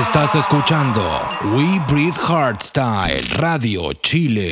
Estás 0.00 0.36
escuchando 0.36 1.02
We 1.56 1.80
Breathe 1.88 2.16
Hardstyle 2.16 3.18
Radio 3.40 3.92
Chile. 3.94 4.48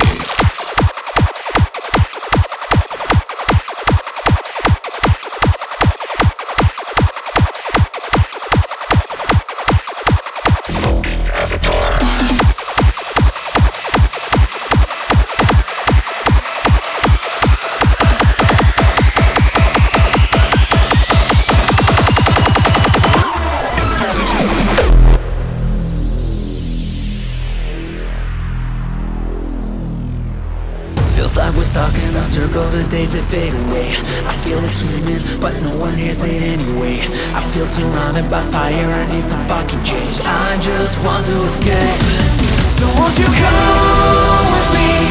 Fade 33.23 33.53
away. 33.53 33.89
I 34.25 34.33
feel 34.33 34.59
like 34.61 34.73
screaming, 34.73 35.21
but 35.39 35.59
no 35.61 35.75
one 35.77 35.95
hears 35.95 36.23
it 36.23 36.41
anyway. 36.41 36.99
I 37.33 37.41
feel 37.41 37.65
surrounded 37.65 38.29
by 38.29 38.43
fire, 38.43 38.89
I 38.89 39.05
need 39.11 39.29
some 39.29 39.43
fucking 39.45 39.83
change. 39.83 40.21
I 40.23 40.57
just 40.61 41.03
want 41.03 41.25
to 41.25 41.35
escape. 41.49 42.47
So 42.77 42.85
won't 42.93 43.17
you 43.17 43.25
come 43.25 44.45
with 44.53 44.69
me 44.77 45.09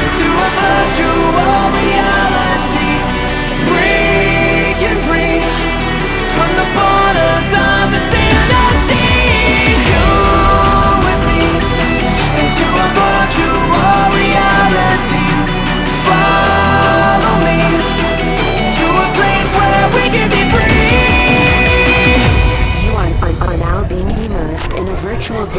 Into 0.00 0.24
a 0.24 0.48
virtual 0.56 1.68
reality? 1.76 2.92
Breaking 3.68 5.00
free 5.04 5.44
From 6.32 6.50
the 6.56 6.66
borders 6.72 7.50
of 7.52 7.92
insanity. 7.92 9.04
Come 9.84 11.00
with 11.04 11.22
me 11.28 11.44
Into 12.40 12.66
a 12.72 12.88
virtual 12.96 13.60
reality 14.16 15.27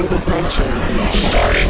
virtual 0.08 0.20
dimension. 0.20 0.66
Starting 1.12 1.70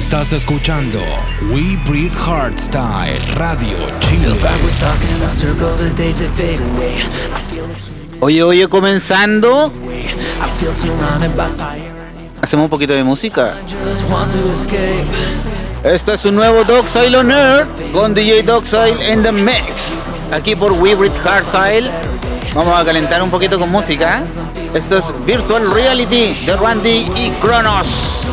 simulation. 0.00 0.36
escuchando 0.36 0.98
We 1.52 1.76
Breathe 1.86 2.14
Hardstyle 2.14 3.16
Radio 3.36 3.76
Chile. 4.00 4.34
Oye, 8.20 8.42
oye, 8.42 8.68
comenzando. 8.68 9.72
Hacemos 12.42 12.64
un 12.64 12.70
poquito 12.70 12.92
de 12.92 13.04
música. 13.04 13.54
Este 15.84 16.14
es 16.14 16.24
un 16.24 16.34
nuevo 16.34 16.64
Dogsile 16.64 17.16
on 17.16 17.30
Air 17.30 17.66
con 17.92 18.14
DJ 18.14 18.42
Dogsile 18.42 19.12
in 19.12 19.22
the 19.22 19.30
Mix. 19.32 20.02
Aquí 20.32 20.56
por 20.56 20.72
We 20.72 20.94
Breathe 20.94 21.18
Hardstyle. 21.20 21.90
Vamos 22.54 22.76
a 22.78 22.84
calentar 22.84 23.22
un 23.22 23.30
poquito 23.30 23.58
con 23.58 23.70
música. 23.70 24.22
Esto 24.74 24.98
es 24.98 25.04
Virtual 25.24 25.72
Reality 25.72 26.34
de 26.46 26.56
Randy 26.56 27.10
y 27.14 27.30
Kronos. 27.40 28.26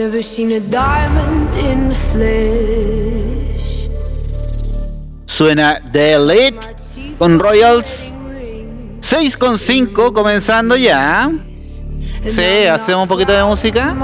Never 0.00 0.22
seen 0.22 0.50
a 0.52 0.60
diamond 0.60 1.54
in 1.56 1.90
the 1.90 1.94
flesh. 2.10 3.88
Suena 5.26 5.78
The 5.92 6.14
Elite 6.14 6.74
con 7.18 7.38
Royals 7.38 8.14
6.5 9.00 10.12
comenzando 10.14 10.76
ya. 10.76 11.30
Sí, 12.24 12.66
hacemos 12.66 13.02
un 13.02 13.08
poquito 13.08 13.32
de 13.32 13.44
música. 13.44 13.94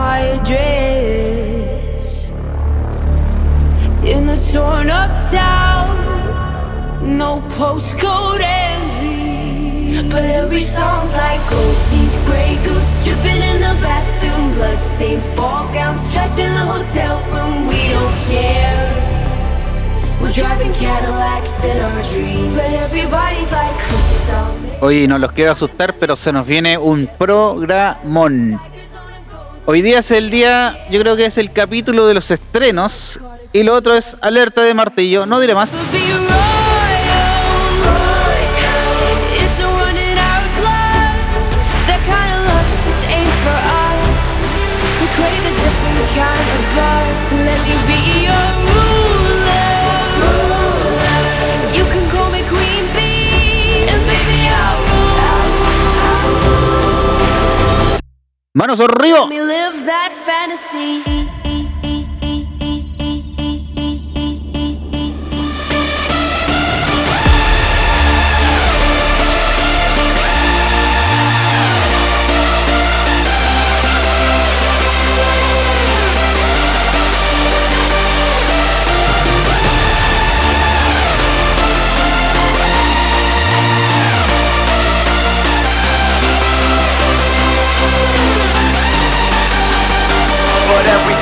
In 4.04 4.26
the 4.26 4.36
torn 4.52 4.90
up 4.90 5.10
town, 5.30 5.96
no 7.16 7.42
postcode 7.56 8.42
envy. 8.42 10.06
But 10.10 10.24
every 10.24 10.60
song's 10.60 11.10
like 11.12 11.40
gold 11.48 11.76
gray 12.26 12.56
goose 12.64 12.90
dripping 13.04 13.42
in 13.42 13.60
the 13.60 13.74
bathroom, 13.80 14.52
bloodstains, 14.54 15.26
ball 15.36 15.66
gowns, 15.72 16.02
trash 16.12 16.38
in 16.38 16.52
the 16.52 16.66
hotel 16.66 17.16
room. 17.32 17.66
We 17.68 17.88
don't 17.88 18.16
care. 18.28 18.92
We're 20.20 20.32
driving 20.32 20.72
Cadillacs 20.72 21.64
in 21.64 21.78
our 21.80 22.02
dreams, 22.12 22.54
but 22.54 22.70
everybody's 22.72 23.50
like 23.50 23.76
crystal. 23.88 24.46
Oye, 24.80 25.06
no 25.06 25.18
los 25.18 25.32
quiero 25.32 25.52
asustar, 25.52 25.94
pero 25.94 26.16
se 26.16 26.32
nos 26.32 26.46
viene 26.46 26.76
un 26.76 27.08
programón. 27.18 28.60
Hoy 29.64 29.82
día 29.82 29.98
es 30.00 30.10
el 30.10 30.30
día, 30.30 30.86
yo 30.90 31.00
creo 31.00 31.16
que 31.16 31.26
es 31.26 31.38
el 31.38 31.52
capítulo 31.52 32.06
de 32.06 32.14
los 32.14 32.30
estrenos. 32.30 33.20
Y 33.52 33.62
lo 33.62 33.74
otro 33.74 33.94
es 33.94 34.16
alerta 34.20 34.62
de 34.62 34.74
martillo. 34.74 35.24
No 35.24 35.40
diré 35.40 35.54
más. 35.54 35.70
Manos 58.56 58.80
arriba. 58.80 59.28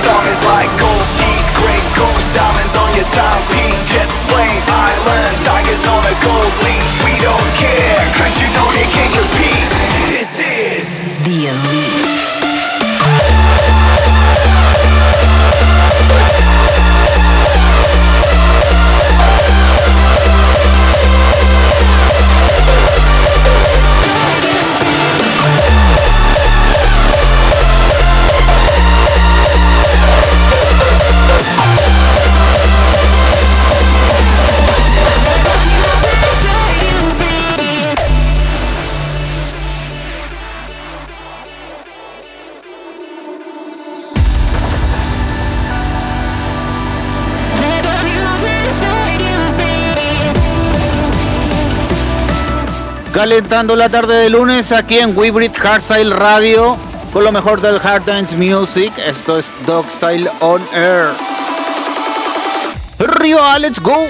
Song 0.04 0.24
is 0.28 0.40
like 0.44 0.68
gold 0.76 1.08
teeth, 1.16 1.48
great 1.64 1.86
goose, 1.96 2.28
diamonds 2.36 2.76
on 2.76 2.92
your 2.92 3.08
timepiece, 3.08 3.88
jet 3.88 4.08
planes, 4.28 4.68
islands, 4.68 5.40
tigers 5.48 5.84
on 5.88 6.04
a 6.04 6.14
gold 6.20 6.54
leash. 6.60 6.96
We 7.08 7.14
don't 7.24 7.50
care, 7.56 8.04
cause 8.20 8.36
you 8.36 8.48
know 8.52 8.68
they 8.76 8.88
can't 8.92 9.12
compete. 9.16 9.68
This 10.12 10.32
is 10.44 11.00
the 11.24 11.48
elite. 11.48 11.93
Calentando 53.14 53.76
la 53.76 53.88
tarde 53.88 54.16
de 54.16 54.28
lunes 54.28 54.72
aquí 54.72 54.98
en 54.98 55.16
Webrit 55.16 55.56
Hardstyle 55.56 56.10
Radio 56.10 56.76
con 57.12 57.22
lo 57.22 57.30
mejor 57.30 57.60
del 57.60 57.76
Hard 57.80 58.06
Dance 58.06 58.36
Music. 58.36 58.92
Esto 58.98 59.38
es 59.38 59.52
Dog 59.66 59.88
Style 59.88 60.28
On 60.40 60.60
Air. 60.72 61.10
Arriba, 62.98 63.56
let's 63.60 63.78
go. 63.80 64.08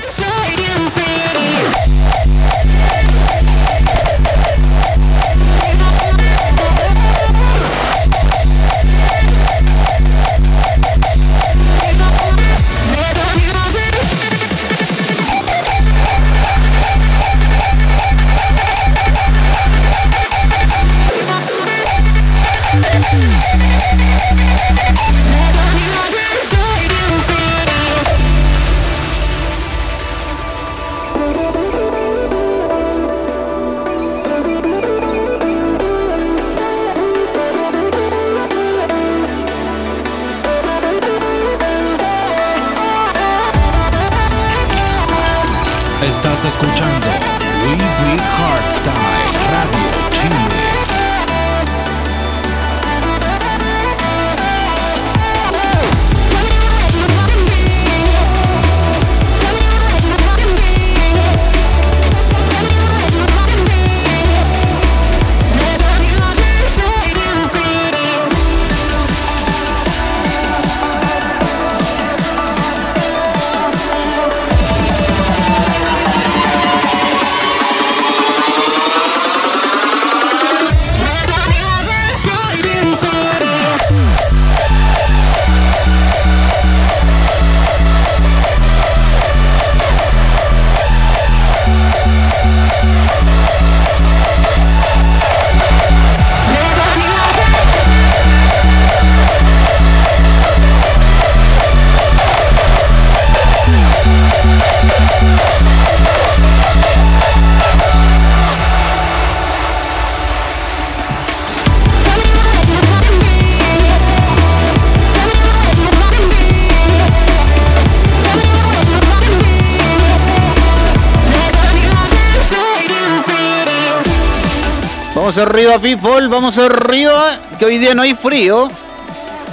Arriba, 125.44 125.78
people, 125.78 126.28
vamos 126.28 126.56
arriba. 126.58 127.38
Que 127.58 127.66
hoy 127.66 127.78
día 127.78 127.94
no 127.94 128.02
hay 128.02 128.14
frío. 128.14 128.68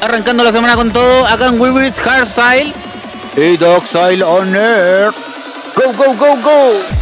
Arrancando 0.02 0.44
la 0.44 0.52
semana 0.52 0.76
con 0.76 0.92
todo 0.92 1.28
acá 1.28 1.48
en 1.48 1.60
Wilbridge 1.60 2.00
Hardstyle 2.00 2.74
y 3.36 3.58
Dog 3.58 3.86
Style 3.86 4.24
On 4.24 4.56
Air. 4.56 5.12
Go, 5.76 5.94
go, 5.94 6.14
go, 6.16 6.36
go. 6.38 7.00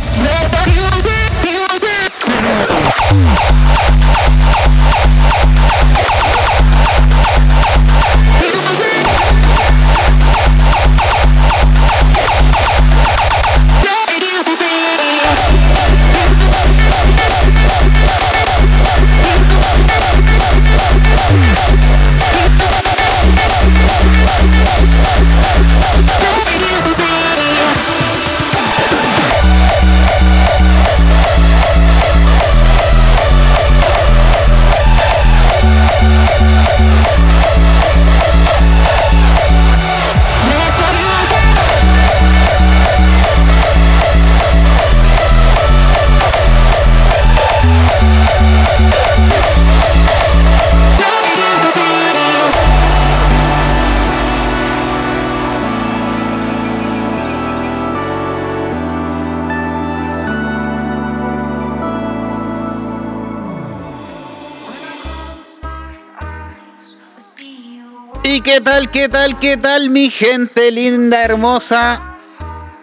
¿Y 68.39 68.41
qué 68.41 68.61
tal, 68.61 68.89
qué 68.89 69.09
tal, 69.09 69.37
qué 69.37 69.57
tal, 69.57 69.89
mi 69.89 70.09
gente 70.09 70.71
linda, 70.71 71.21
hermosa? 71.21 72.01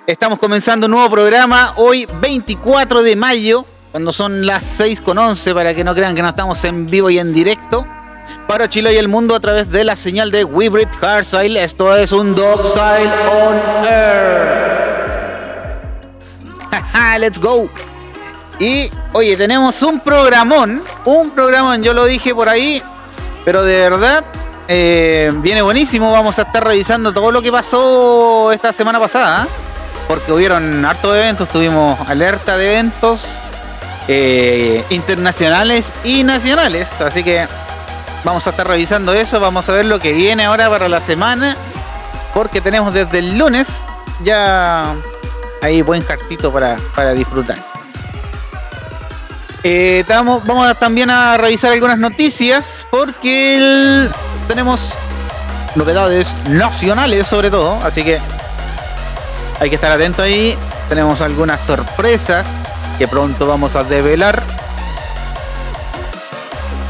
Estamos 0.06 0.38
comenzando 0.38 0.84
un 0.84 0.90
nuevo 0.90 1.08
programa 1.08 1.72
hoy 1.76 2.06
24 2.20 3.02
de 3.02 3.16
mayo, 3.16 3.64
cuando 3.90 4.12
son 4.12 4.44
las 4.44 4.64
6 4.64 5.00
con 5.00 5.16
11, 5.16 5.54
para 5.54 5.72
que 5.72 5.82
no 5.82 5.94
crean 5.94 6.14
que 6.14 6.20
no 6.20 6.28
estamos 6.28 6.62
en 6.64 6.84
vivo 6.84 7.08
y 7.08 7.18
en 7.18 7.32
directo. 7.32 7.86
Para 8.46 8.68
Chile 8.68 8.92
y 8.92 8.98
el 8.98 9.08
mundo 9.08 9.34
a 9.34 9.40
través 9.40 9.70
de 9.70 9.82
la 9.82 9.96
señal 9.96 10.30
de 10.30 10.42
Hybrid 10.42 10.88
Hardstyle. 11.00 11.56
Esto 11.56 11.96
es 11.96 12.12
un 12.12 12.34
Dogstyle 12.34 13.10
on 13.32 13.56
Air. 13.86 15.80
Jaja, 16.70 17.18
let's 17.18 17.40
go. 17.40 17.66
Y 18.58 18.90
oye, 19.14 19.38
tenemos 19.38 19.80
un 19.82 20.00
programón, 20.00 20.82
un 21.06 21.30
programón, 21.30 21.82
yo 21.82 21.94
lo 21.94 22.04
dije 22.04 22.34
por 22.34 22.46
ahí, 22.46 22.82
pero 23.46 23.62
de 23.62 23.72
verdad 23.88 24.22
eh, 24.68 25.32
viene 25.36 25.62
buenísimo. 25.62 26.10
Vamos 26.12 26.38
a 26.38 26.42
estar 26.42 26.64
revisando 26.64 27.12
todo 27.12 27.30
lo 27.30 27.42
que 27.42 27.52
pasó 27.52 28.52
esta 28.52 28.72
semana 28.72 28.98
pasada, 28.98 29.44
¿eh? 29.44 29.48
porque 30.08 30.32
hubieron 30.32 30.84
hartos 30.84 31.16
eventos, 31.16 31.48
tuvimos 31.48 31.98
alerta 32.08 32.56
de 32.56 32.72
eventos 32.72 33.26
eh, 34.08 34.84
internacionales 34.90 35.92
y 36.04 36.22
nacionales, 36.22 36.88
así 37.00 37.24
que 37.24 37.48
vamos 38.24 38.46
a 38.46 38.50
estar 38.50 38.66
revisando 38.66 39.12
eso, 39.14 39.40
vamos 39.40 39.68
a 39.68 39.72
ver 39.72 39.86
lo 39.86 39.98
que 39.98 40.12
viene 40.12 40.44
ahora 40.44 40.70
para 40.70 40.88
la 40.88 41.00
semana, 41.00 41.56
porque 42.34 42.60
tenemos 42.60 42.94
desde 42.94 43.18
el 43.18 43.36
lunes 43.36 43.82
ya 44.22 44.94
ahí 45.62 45.82
buen 45.82 46.02
cartito 46.02 46.52
para, 46.52 46.76
para 46.94 47.12
disfrutar. 47.12 47.75
Eh, 49.68 50.04
vamos, 50.06 50.44
también 50.78 51.10
a 51.10 51.36
revisar 51.36 51.72
algunas 51.72 51.98
noticias 51.98 52.86
porque 52.88 54.08
tenemos 54.46 54.92
novedades 55.74 56.36
nacionales 56.48 57.26
sobre 57.26 57.50
todo, 57.50 57.76
así 57.82 58.04
que 58.04 58.20
hay 59.58 59.68
que 59.68 59.74
estar 59.74 59.90
atento 59.90 60.22
ahí. 60.22 60.56
Tenemos 60.88 61.20
algunas 61.20 61.60
sorpresas 61.62 62.46
que 62.96 63.08
pronto 63.08 63.48
vamos 63.48 63.74
a 63.74 63.82
develar. 63.82 64.40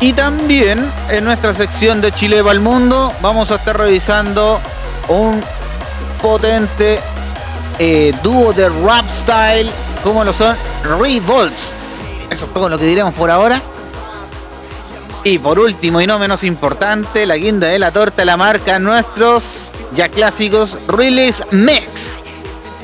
Y 0.01 0.13
también 0.13 0.87
en 1.09 1.25
nuestra 1.25 1.55
sección 1.55 2.03
de 2.03 2.13
Chile 2.13 2.43
para 2.43 2.53
el 2.53 2.61
mundo 2.61 3.11
vamos 3.23 3.51
a 3.53 3.55
estar 3.55 3.79
revisando 3.79 4.61
un 5.09 5.43
potente 6.21 7.01
eh, 7.79 8.13
dúo 8.23 8.53
de 8.53 8.69
rap 8.69 9.09
style 9.11 9.71
como 10.03 10.23
lo 10.25 10.35
son 10.35 10.55
Revolts. 11.01 11.86
Eso 12.31 12.47
es 12.47 12.55
todo 12.55 12.69
lo 12.69 12.79
que 12.79 12.85
diremos 12.85 13.15
por 13.15 13.31
ahora. 13.31 13.61
Y 15.25 15.39
por 15.39 15.59
último 15.59 16.01
y 16.01 16.07
no 16.07 16.19
menos 16.19 16.45
importante, 16.45 17.27
la 17.27 17.37
guinda 17.37 17.67
de 17.67 17.79
la 17.79 17.91
torta 17.91 18.25
la 18.25 18.37
marca 18.37 18.79
nuestros 18.79 19.73
ya 19.93 20.09
clásicos 20.09 20.79
Release 20.87 21.43
Mix. 21.51 22.21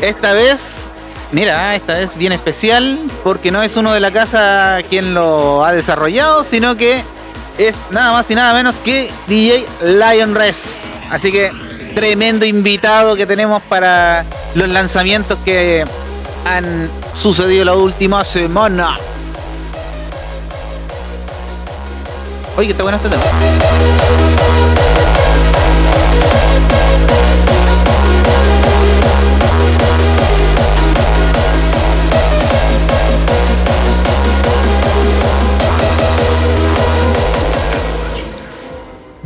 Esta 0.00 0.32
vez, 0.32 0.86
mira, 1.30 1.76
esta 1.76 1.94
vez 1.94 2.16
bien 2.16 2.32
especial 2.32 2.98
porque 3.22 3.52
no 3.52 3.62
es 3.62 3.76
uno 3.76 3.92
de 3.92 4.00
la 4.00 4.10
casa 4.10 4.78
quien 4.90 5.14
lo 5.14 5.64
ha 5.64 5.72
desarrollado, 5.72 6.42
sino 6.42 6.76
que 6.76 7.04
es 7.58 7.76
nada 7.90 8.12
más 8.12 8.28
y 8.30 8.34
nada 8.34 8.54
menos 8.54 8.74
que 8.76 9.10
DJ 9.28 9.64
Lion 9.82 10.34
Res. 10.34 10.80
Así 11.10 11.30
que 11.30 11.52
tremendo 11.94 12.44
invitado 12.44 13.14
que 13.14 13.26
tenemos 13.26 13.62
para 13.62 14.24
los 14.54 14.68
lanzamientos 14.68 15.38
que 15.44 15.84
han 16.44 16.90
sucedido 17.14 17.64
la 17.64 17.74
última 17.74 18.24
semana. 18.24 18.98
Oye, 22.56 22.66
que 22.66 22.72
está 22.72 22.82
bueno 22.82 22.96
este 22.96 23.08
tema. 23.08 23.22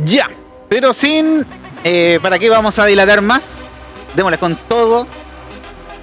Ya, 0.05 0.29
pero 0.69 0.93
sin. 0.93 1.45
eh, 1.83 2.19
¿Para 2.21 2.39
qué 2.39 2.49
vamos 2.49 2.79
a 2.79 2.85
dilatar 2.85 3.21
más? 3.21 3.57
Démosle 4.15 4.37
con 4.37 4.55
todo. 4.55 5.07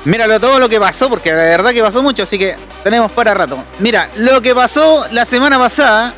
Míralo 0.04 0.38
todo 0.38 0.58
lo 0.58 0.68
que 0.68 0.78
pasó, 0.78 1.08
porque 1.08 1.30
la 1.30 1.36
verdad 1.36 1.72
que 1.72 1.82
pasó 1.82 2.02
mucho, 2.02 2.24
así 2.24 2.38
que 2.38 2.56
tenemos 2.82 3.10
para 3.12 3.32
rato. 3.32 3.56
Mira, 3.78 4.10
lo 4.16 4.42
que 4.42 4.54
pasó 4.54 5.06
la 5.12 5.24
semana 5.24 5.58
pasada, 5.58 6.12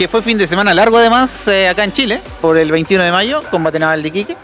que 0.00 0.08
fue 0.08 0.22
fin 0.22 0.38
de 0.38 0.46
semana 0.46 0.72
largo 0.72 0.96
además, 0.96 1.46
eh, 1.48 1.68
acá 1.68 1.84
en 1.84 1.92
Chile, 1.92 2.22
por 2.40 2.56
el 2.56 2.72
21 2.72 3.04
de 3.04 3.12
mayo, 3.12 3.42
combate 3.50 3.78
naval 3.78 4.00
de 4.02 4.08
Iquique. 4.08 4.34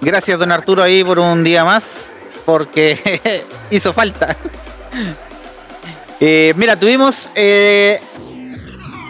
Gracias, 0.00 0.36
don 0.36 0.50
Arturo, 0.50 0.82
ahí 0.82 1.04
por 1.04 1.20
un 1.20 1.44
día 1.44 1.64
más, 1.64 2.06
porque 2.44 3.44
hizo 3.70 3.92
falta. 3.92 4.36
Eh, 6.18 6.54
mira, 6.56 6.76
tuvimos 6.76 7.28
eh, 7.34 8.00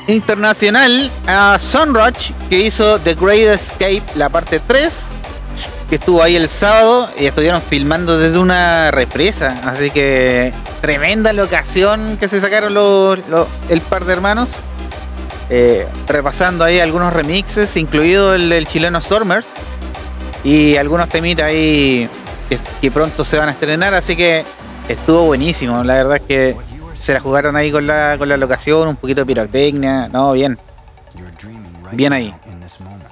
internacional 0.08 1.08
a 1.28 1.56
Sunrush, 1.56 2.32
que 2.50 2.58
hizo 2.58 2.98
The 2.98 3.14
Great 3.14 3.54
Escape, 3.54 4.02
la 4.16 4.28
parte 4.28 4.58
3, 4.66 5.02
que 5.88 5.94
estuvo 5.94 6.20
ahí 6.20 6.34
el 6.34 6.48
sábado 6.48 7.08
y 7.16 7.26
estuvieron 7.26 7.62
filmando 7.62 8.18
desde 8.18 8.38
una 8.38 8.90
represa. 8.90 9.54
Así 9.64 9.90
que 9.92 10.52
tremenda 10.80 11.32
locación 11.32 12.16
que 12.18 12.28
se 12.28 12.40
sacaron 12.40 12.74
los- 12.74 13.20
los- 13.28 13.46
el 13.68 13.80
par 13.82 14.04
de 14.04 14.12
hermanos. 14.12 14.48
Eh, 15.48 15.86
repasando 16.08 16.64
ahí 16.64 16.80
algunos 16.80 17.12
remixes, 17.12 17.76
incluido 17.76 18.34
el 18.34 18.48
del 18.48 18.66
chileno 18.66 19.00
Stormers. 19.00 19.46
Y 20.44 20.76
algunos 20.76 21.08
temitas 21.08 21.46
ahí 21.46 22.08
que, 22.80 22.90
pronto 22.90 23.24
se 23.24 23.38
van 23.38 23.48
a 23.48 23.52
estrenar. 23.52 23.94
Así 23.94 24.16
que 24.16 24.44
estuvo 24.88 25.22
buenísimo. 25.24 25.82
La 25.84 25.94
verdad 25.94 26.16
es 26.16 26.22
que 26.22 26.56
se 26.98 27.12
la 27.12 27.20
jugaron 27.20 27.56
ahí 27.56 27.70
con 27.70 27.86
la, 27.86 28.16
con 28.18 28.28
la 28.28 28.36
locación, 28.36 28.88
un 28.88 28.96
poquito 28.96 29.20
de 29.20 29.26
pirotecnia. 29.26 30.08
No, 30.08 30.32
bien. 30.32 30.58
Bien 31.92 32.12
ahí. 32.12 32.34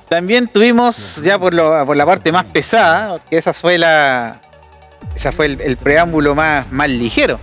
También 0.09 0.49
tuvimos, 0.49 1.21
ya 1.25 1.39
por, 1.39 1.55
lo- 1.55 1.93
la 1.95 2.07
parte 2.07 2.31
más 2.31 2.45
pesada, 2.45 3.19
que 3.31 3.37
esa 3.39 3.53
fue 3.53 3.79
la. 3.79 4.41
Esa 5.15 5.33
fue 5.33 5.47
el, 5.47 5.61
el 5.61 5.77
preámbulo 5.77 6.35
más, 6.35 6.71
más 6.73 6.89
ligero. 6.89 7.39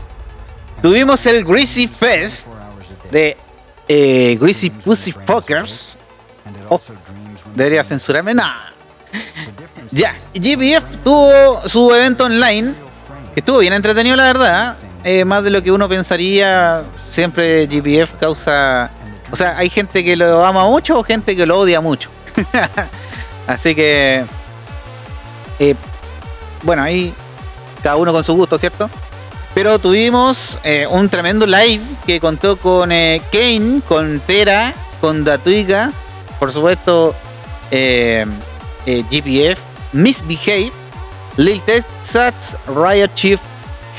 Tuvimos 0.81 1.25
el 1.25 1.43
Greasy 1.45 1.87
Fest 1.87 2.47
de 3.11 3.37
eh, 3.93 4.37
Greasy 4.39 4.69
Pussy 4.69 5.11
Fuckers. 5.11 5.97
Oh, 6.69 6.79
debería 7.55 7.83
censurarme. 7.83 8.33
No. 8.33 8.43
Ya, 9.91 10.15
GPF 10.33 10.83
tuvo 11.03 11.67
su 11.67 11.93
evento 11.93 12.25
online. 12.25 12.73
Que 13.33 13.41
estuvo 13.41 13.57
bien 13.59 13.73
entretenido, 13.73 14.15
la 14.15 14.25
verdad. 14.25 14.77
eh, 15.03 15.25
más 15.25 15.43
de 15.43 15.49
lo 15.49 15.61
que 15.61 15.71
uno 15.71 15.89
pensaría. 15.89 16.83
Siempre 17.09 17.67
GPF 17.67 18.13
causa. 18.19 18.91
O 19.31 19.35
sea, 19.35 19.57
hay 19.57 19.69
gente 19.69 20.03
que 20.03 20.15
lo 20.15 20.45
ama 20.45 20.65
mucho 20.65 20.97
o 20.99 21.03
gente 21.03 21.35
que 21.35 21.45
lo 21.45 21.59
odia 21.59 21.81
mucho. 21.81 22.09
Así 23.47 23.75
que. 23.75 24.23
eh, 25.59 25.75
bueno, 26.63 26.83
ahí 26.83 27.13
cada 27.83 27.95
uno 27.97 28.13
con 28.13 28.23
su 28.23 28.33
gusto, 28.35 28.57
¿cierto? 28.57 28.89
Pero 29.53 29.79
tuvimos 29.79 30.57
eh, 30.63 30.87
un 30.89 31.09
tremendo 31.09 31.45
live 31.45 31.81
que 32.05 32.21
contó 32.21 32.55
con 32.55 32.91
eh, 32.91 33.21
Kane, 33.31 33.81
con 33.85 34.21
Tera, 34.21 34.73
con 35.01 35.25
Datuigas, 35.25 35.93
por 36.39 36.51
supuesto 36.51 37.13
eh, 37.69 38.25
eh, 38.85 39.03
GPF, 39.11 39.59
Misbehave, 39.91 40.71
Lil 41.35 41.61
Texas, 41.63 42.55
Riot 42.67 43.09
Chief, 43.13 43.41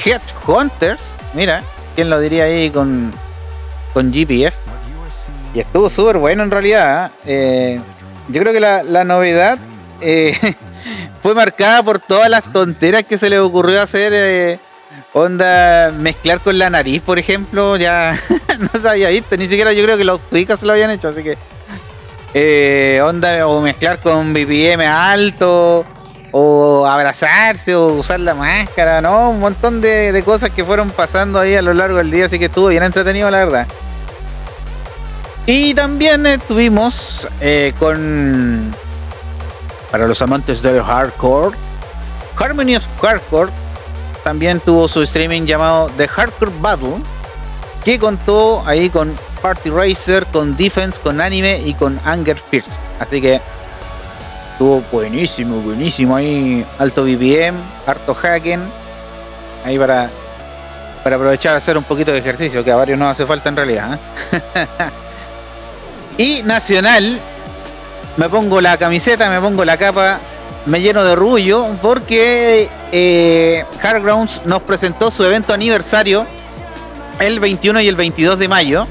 Headhunters, 0.05 1.03
mira, 1.35 1.63
¿quién 1.95 2.09
lo 2.09 2.19
diría 2.19 2.45
ahí 2.45 2.71
con, 2.71 3.13
con 3.93 4.11
GPF? 4.11 4.55
Y 5.55 5.61
estuvo 5.61 5.91
súper 5.91 6.17
bueno 6.17 6.45
en 6.45 6.51
realidad. 6.51 7.11
yo 7.27 8.41
creo 8.41 8.55
que 8.55 8.61
la, 8.61 8.83
la 8.83 9.05
novedad 9.05 9.59
fue 11.23 11.35
marcada 11.35 11.83
por 11.83 11.99
todas 11.99 12.31
las 12.31 12.43
tonteras 12.55 13.03
que 13.03 13.19
se 13.19 13.29
le 13.29 13.39
ocurrió 13.39 13.83
hacer. 13.83 14.59
Eh, 15.15 15.19
onda, 15.19 15.93
mezclar 15.99 16.41
con 16.41 16.59
la 16.59 16.71
nariz, 16.71 17.03
por 17.03 17.19
ejemplo, 17.19 17.77
ya 17.77 18.19
no 18.59 18.81
se 18.81 18.89
había 18.89 19.09
visto. 19.09 19.37
Ni 19.37 19.47
siquiera 19.47 19.73
yo 19.73 19.85
creo 19.85 19.97
que 19.97 20.05
los 20.05 20.21
tuicas 20.31 20.61
se 20.61 20.67
lo 20.67 20.73
habían 20.73 20.91
hecho, 20.91 21.09
así 21.09 21.23
que. 21.23 21.37
eh, 22.35 23.01
onda, 23.05 23.47
o 23.47 23.61
mezclar 23.61 23.99
con 24.01 24.33
BPM 24.33 24.83
alto, 24.87 25.85
o 26.33 26.87
abrazarse, 26.87 27.75
o 27.75 27.89
usar 27.95 28.21
la 28.21 28.35
máscara, 28.35 29.01
¿no? 29.01 29.31
Un 29.31 29.41
montón 29.41 29.81
de, 29.81 30.13
de 30.13 30.23
cosas 30.23 30.51
que 30.51 30.65
fueron 30.65 30.91
pasando 30.91 31.39
ahí 31.39 31.55
a 31.57 31.63
lo 31.63 31.75
largo 31.75 31.99
del 31.99 32.11
día, 32.11 32.27
así 32.27 32.39
que 32.39 32.47
estuvo 32.47 32.69
bien 32.69 32.83
entretenido, 32.83 33.31
la 33.31 33.39
verdad. 33.39 33.67
Y 35.47 35.75
también 35.75 36.27
estuvimos 36.27 37.29
eh, 37.41 37.75
con. 37.79 38.75
Para 39.91 40.07
los 40.07 40.23
amantes 40.23 40.63
del 40.63 40.83
hardcore, 40.83 41.57
Harmony 42.39 42.77
of 42.77 42.85
Hardcore 43.03 43.51
también 44.25 44.61
tuvo 44.61 44.89
su 44.89 45.03
streaming 45.03 45.43
llamado 45.43 45.91
The 45.97 46.09
Hardcore 46.09 46.53
Battle, 46.61 46.97
que 47.85 47.99
contó 47.99 48.63
ahí 48.67 48.89
con 48.91 49.15
Party 49.41 49.71
Racer, 49.71 50.27
con 50.27 50.57
Defense, 50.57 51.01
con 51.01 51.21
Anime 51.21 51.61
y 51.65 51.75
con 51.75 51.99
Anger 52.05 52.39
Fierce. 52.39 52.79
Así 53.01 53.21
que 53.21 53.41
estuvo 54.53 54.83
buenísimo, 54.93 55.57
buenísimo 55.61 56.15
ahí, 56.15 56.65
alto 56.79 57.03
BPM, 57.05 57.57
harto 57.87 58.15
hacken, 58.15 58.61
ahí 59.65 59.79
para, 59.79 60.09
para 61.03 61.17
aprovechar 61.17 61.55
a 61.55 61.59
hacer 61.59 61.77
un 61.77 61.85
poquito 61.85 62.13
de 62.13 62.19
ejercicio, 62.19 62.63
que 62.63 62.71
a 62.71 62.77
varios 62.77 62.99
no 62.99 63.09
hace 63.09 63.27
falta 63.27 63.49
en 63.49 63.57
realidad. 63.57 63.99
¿eh? 64.33 64.67
y 66.39 66.43
Nacional, 66.45 67.19
me 68.17 68.29
pongo 68.29 68.61
la 68.61 68.77
camiseta, 68.77 69.29
me 69.29 69.41
pongo 69.41 69.65
la 69.65 69.77
capa, 69.77 70.21
me 70.67 70.81
lleno 70.81 71.05
de 71.05 71.13
orgullo, 71.13 71.67
porque 71.81 72.69
eh, 72.93 73.65
Hardgrounds 73.81 74.43
nos 74.45 74.63
presentó 74.63 75.11
su 75.11 75.25
evento 75.25 75.53
aniversario 75.53 76.27
el 77.19 77.41
21 77.41 77.81
y 77.81 77.89
el 77.89 77.97
22 77.97 78.39
de 78.39 78.49
mayo, 78.49 78.87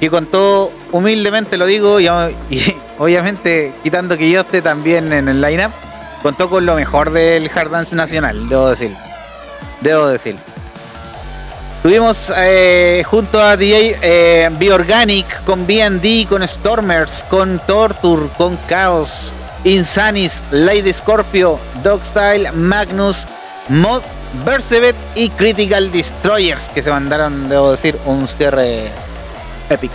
que 0.00 0.10
contó 0.10 0.70
humildemente 0.92 1.56
lo 1.56 1.66
digo, 1.66 2.00
y, 2.00 2.08
obviamente 2.98 3.72
quitando 3.82 4.16
que 4.16 4.30
yo 4.30 4.40
esté 4.40 4.62
también 4.62 5.12
en 5.12 5.28
el 5.28 5.40
lineup, 5.40 5.72
contó 6.22 6.48
con 6.48 6.66
lo 6.66 6.74
mejor 6.74 7.10
del 7.10 7.50
Hard 7.54 7.70
Dance 7.70 7.94
Nacional, 7.94 8.48
debo 8.48 8.68
decir. 8.70 8.92
Debo 9.80 10.06
decir. 10.06 10.36
Tuvimos 11.82 12.32
eh, 12.36 13.04
junto 13.06 13.40
a 13.40 13.56
DJ 13.56 13.98
eh, 14.02 14.70
Organic, 14.72 15.44
con 15.44 15.66
BD, 15.66 16.26
con 16.28 16.46
Stormers, 16.46 17.24
con 17.30 17.60
Torture, 17.64 18.22
con 18.36 18.58
Chaos, 18.68 19.32
Insanis, 19.66 20.44
Lady 20.52 20.92
Scorpio, 20.92 21.58
Dogstyle, 21.82 22.52
Magnus, 22.52 23.26
Mod, 23.68 24.00
Bersevet 24.44 24.94
y 25.16 25.28
Critical 25.30 25.90
Destroyers, 25.90 26.68
que 26.68 26.82
se 26.82 26.90
mandaron, 26.90 27.48
debo 27.48 27.72
decir, 27.72 27.98
un 28.06 28.28
cierre 28.28 28.88
épico. 29.68 29.94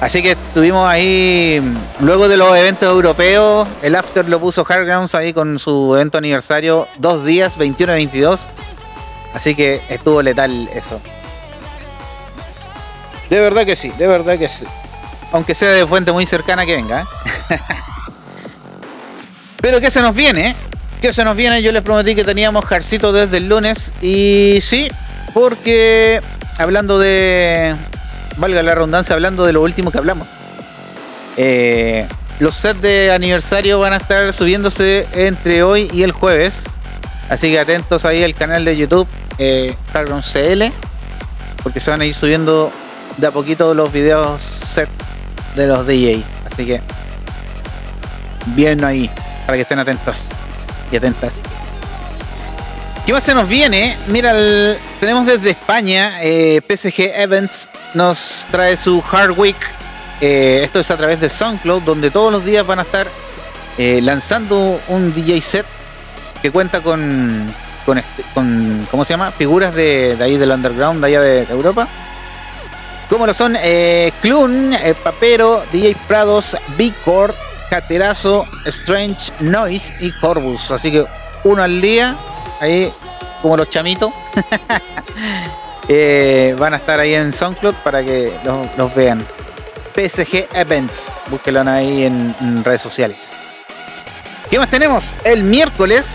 Así 0.00 0.20
que 0.20 0.32
estuvimos 0.32 0.88
ahí, 0.88 1.62
luego 2.00 2.28
de 2.28 2.36
los 2.36 2.56
eventos 2.56 2.90
europeos, 2.90 3.68
el 3.82 3.94
after 3.94 4.28
lo 4.28 4.40
puso 4.40 4.64
Hardgrounds 4.64 5.14
ahí 5.14 5.32
con 5.32 5.60
su 5.60 5.94
evento 5.94 6.18
aniversario, 6.18 6.88
dos 6.98 7.24
días, 7.24 7.56
21 7.56 7.92
y 7.92 7.96
22. 7.96 8.48
Así 9.32 9.54
que 9.54 9.80
estuvo 9.88 10.20
letal 10.22 10.68
eso. 10.74 11.00
De 13.30 13.40
verdad 13.40 13.64
que 13.64 13.76
sí, 13.76 13.90
de 13.96 14.08
verdad 14.08 14.36
que 14.36 14.48
sí. 14.48 14.64
Aunque 15.30 15.54
sea 15.54 15.70
de 15.70 15.86
fuente 15.86 16.10
muy 16.10 16.26
cercana 16.26 16.66
que 16.66 16.74
venga. 16.74 17.06
¿eh? 17.50 17.58
Pero 19.66 19.80
¿qué 19.80 19.90
se 19.90 20.00
nos 20.00 20.14
viene? 20.14 20.54
¿Qué 21.00 21.12
se 21.12 21.24
nos 21.24 21.36
viene? 21.36 21.60
Yo 21.60 21.72
les 21.72 21.82
prometí 21.82 22.14
que 22.14 22.22
teníamos 22.22 22.64
Jarcito 22.64 23.10
desde 23.10 23.38
el 23.38 23.48
lunes. 23.48 23.92
Y 24.00 24.60
sí, 24.62 24.86
porque 25.34 26.20
hablando 26.56 27.00
de, 27.00 27.74
valga 28.36 28.62
la 28.62 28.76
redundancia, 28.76 29.16
hablando 29.16 29.44
de 29.44 29.52
lo 29.52 29.62
último 29.62 29.90
que 29.90 29.98
hablamos. 29.98 30.28
Eh, 31.36 32.06
los 32.38 32.54
sets 32.54 32.80
de 32.80 33.10
aniversario 33.10 33.80
van 33.80 33.94
a 33.94 33.96
estar 33.96 34.32
subiéndose 34.32 35.08
entre 35.14 35.64
hoy 35.64 35.90
y 35.92 36.04
el 36.04 36.12
jueves. 36.12 36.62
Así 37.28 37.50
que 37.50 37.58
atentos 37.58 38.04
ahí 38.04 38.22
al 38.22 38.36
canal 38.36 38.64
de 38.64 38.76
YouTube, 38.76 39.08
eh, 39.38 39.74
CL, 39.92 40.62
porque 41.64 41.80
se 41.80 41.90
van 41.90 42.02
a 42.02 42.04
ir 42.04 42.14
subiendo 42.14 42.70
de 43.16 43.26
a 43.26 43.32
poquito 43.32 43.74
los 43.74 43.92
videos 43.92 44.40
set 44.42 44.88
de 45.56 45.66
los 45.66 45.88
DJ. 45.88 46.22
Así 46.52 46.66
que 46.66 46.80
bien 48.54 48.84
ahí, 48.84 49.10
para 49.46 49.56
que 49.56 49.62
estén 49.62 49.78
atentos 49.78 50.24
y 50.90 50.96
atentas. 50.96 51.34
¿Qué 53.06 53.12
más 53.12 53.22
se 53.22 53.34
nos 53.34 53.48
viene? 53.48 53.96
Mira, 54.08 54.34
tenemos 54.98 55.26
desde 55.26 55.50
España, 55.50 56.18
eh, 56.20 56.60
PSG 56.60 57.12
Events 57.14 57.68
nos 57.94 58.44
trae 58.50 58.76
su 58.76 59.00
Hard 59.12 59.38
Week. 59.38 59.56
Eh, 60.20 60.62
esto 60.64 60.80
es 60.80 60.90
a 60.90 60.96
través 60.96 61.20
de 61.20 61.28
SoundCloud, 61.28 61.82
donde 61.82 62.10
todos 62.10 62.32
los 62.32 62.44
días 62.44 62.66
van 62.66 62.80
a 62.80 62.82
estar 62.82 63.06
eh, 63.78 64.00
lanzando 64.02 64.80
un 64.88 65.14
DJ 65.14 65.40
set 65.40 65.66
que 66.42 66.50
cuenta 66.50 66.80
con, 66.80 67.46
con, 67.84 67.98
este, 67.98 68.24
con 68.34 68.88
¿cómo 68.90 69.04
se 69.04 69.12
llama? 69.12 69.30
Figuras 69.30 69.72
de, 69.72 70.16
ahí 70.20 70.36
del 70.36 70.50
underground, 70.50 71.00
de 71.00 71.06
allá 71.06 71.20
de, 71.20 71.42
Europa. 71.44 71.86
Como 73.08 73.24
lo 73.24 73.34
son 73.34 73.56
eh, 73.56 74.12
Clun, 74.20 74.74
Papero, 75.04 75.62
DJ 75.70 75.96
Prados, 76.08 76.56
Big 76.76 76.92
Core, 77.04 77.34
Caterazo, 77.70 78.46
Strange 78.66 79.32
Noise 79.40 79.94
y 80.00 80.12
Corvus. 80.12 80.70
Así 80.70 80.90
que 80.90 81.06
uno 81.44 81.62
al 81.62 81.80
día 81.80 82.16
ahí 82.60 82.92
como 83.42 83.56
los 83.56 83.70
chamitos. 83.70 84.12
Eh, 85.88 86.56
van 86.58 86.74
a 86.74 86.78
estar 86.78 86.98
ahí 86.98 87.14
en 87.14 87.32
SoundCloud 87.32 87.74
para 87.84 88.04
que 88.04 88.32
los, 88.76 88.92
vean. 88.96 89.24
PSG 89.94 90.48
Events, 90.52 91.12
búsquenlo 91.28 91.60
ahí 91.70 92.04
en, 92.04 92.64
redes 92.64 92.82
sociales. 92.82 93.34
¿Qué 94.50 94.58
más 94.58 94.68
tenemos? 94.68 95.12
El 95.22 95.44
miércoles. 95.44 96.08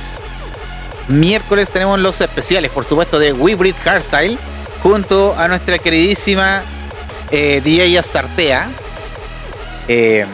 Miércoles 1.08 1.70
tenemos 1.70 2.00
los 2.00 2.20
especiales, 2.20 2.70
por 2.70 2.84
supuesto, 2.84 3.18
de 3.18 3.32
We 3.32 3.56
Breed 3.56 3.76
Hardstyle. 3.86 4.38
Junto 4.84 5.36
a 5.38 5.48
nuestra 5.48 5.80
queridísima 5.80 6.64
eh, 7.32 7.62
DJ 7.64 7.98
Astartea. 7.98 8.68
Eh, 9.88 10.26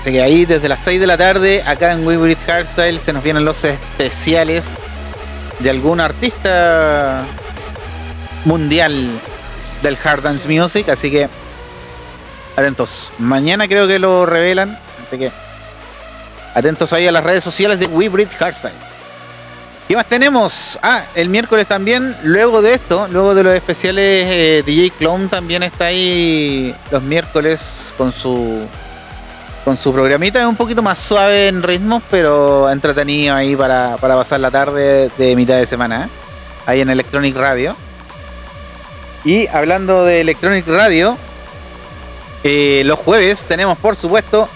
Así 0.00 0.12
que 0.12 0.22
ahí 0.22 0.46
desde 0.46 0.66
las 0.66 0.80
6 0.80 0.98
de 0.98 1.06
la 1.06 1.18
tarde, 1.18 1.62
acá 1.66 1.92
en 1.92 2.06
We 2.06 2.34
Hardstyle, 2.46 2.98
se 3.00 3.12
nos 3.12 3.22
vienen 3.22 3.44
los 3.44 3.62
especiales 3.64 4.64
de 5.58 5.68
algún 5.68 6.00
artista 6.00 7.22
mundial 8.46 9.10
del 9.82 9.98
Hard 10.02 10.22
Dance 10.22 10.48
Music. 10.48 10.88
Así 10.88 11.10
que 11.10 11.28
atentos. 12.56 13.12
Mañana 13.18 13.68
creo 13.68 13.86
que 13.86 13.98
lo 13.98 14.24
revelan. 14.24 14.78
Así 15.06 15.18
que 15.18 15.30
atentos 16.54 16.94
ahí 16.94 17.06
a 17.06 17.12
las 17.12 17.22
redes 17.22 17.44
sociales 17.44 17.78
de 17.78 17.86
We 17.86 18.08
Hardstyle. 18.38 18.72
¿Qué 19.86 19.96
más 19.96 20.06
tenemos? 20.06 20.78
Ah, 20.80 21.04
el 21.14 21.28
miércoles 21.28 21.66
también, 21.66 22.16
luego 22.22 22.62
de 22.62 22.72
esto, 22.72 23.06
luego 23.10 23.34
de 23.34 23.42
los 23.42 23.54
especiales, 23.54 24.26
eh, 24.30 24.62
DJ 24.64 24.92
Clone 24.92 25.28
también 25.28 25.62
está 25.62 25.86
ahí 25.86 26.74
los 26.90 27.02
miércoles 27.02 27.92
con 27.98 28.12
su 28.12 28.66
con 29.64 29.76
su 29.76 29.92
programita 29.92 30.40
es 30.40 30.46
un 30.46 30.56
poquito 30.56 30.82
más 30.82 30.98
suave 30.98 31.48
en 31.48 31.62
ritmos, 31.62 32.02
pero 32.10 32.70
entretenido 32.70 33.34
ahí 33.34 33.54
para, 33.54 33.96
pasar 33.96 34.40
la 34.40 34.50
tarde 34.50 35.10
de 35.18 35.36
mitad 35.36 35.56
de 35.56 35.66
semana, 35.66 36.04
¿eh? 36.04 36.08
ahí 36.66 36.80
en 36.80 36.90
Electronic 36.90 37.36
Radio. 37.36 37.76
Y 39.24 39.46
hablando 39.48 40.04
de 40.04 40.22
Electronic 40.22 40.66
Radio, 40.66 41.16
eh, 42.42 42.82
los 42.86 42.98
jueves 42.98 43.44
tenemos 43.44 43.76
por 43.78 43.96
supuesto 43.96 44.48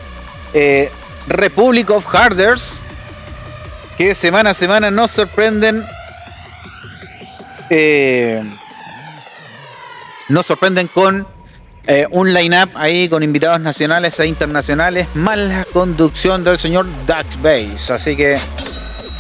eh, 0.55 0.91
Republic 1.27 1.91
of 1.91 2.07
Harders, 2.07 2.81
que 3.99 4.15
semana 4.15 4.51
a 4.51 4.55
semana 4.55 4.91
nos 4.91 5.11
sorprenden. 5.11 5.85
nos 10.29 10.47
sorprenden 10.47 10.89
con 10.89 11.34
eh, 11.87 12.07
un 12.11 12.33
line-up 12.33 12.71
ahí 12.75 13.09
con 13.09 13.23
invitados 13.23 13.61
nacionales 13.61 14.19
e 14.19 14.27
internacionales, 14.27 15.07
más 15.15 15.39
la 15.39 15.65
conducción 15.65 16.43
del 16.43 16.59
señor 16.59 16.87
Dutch 17.07 17.37
Base. 17.43 17.93
Así 17.93 18.17
que 18.17 18.39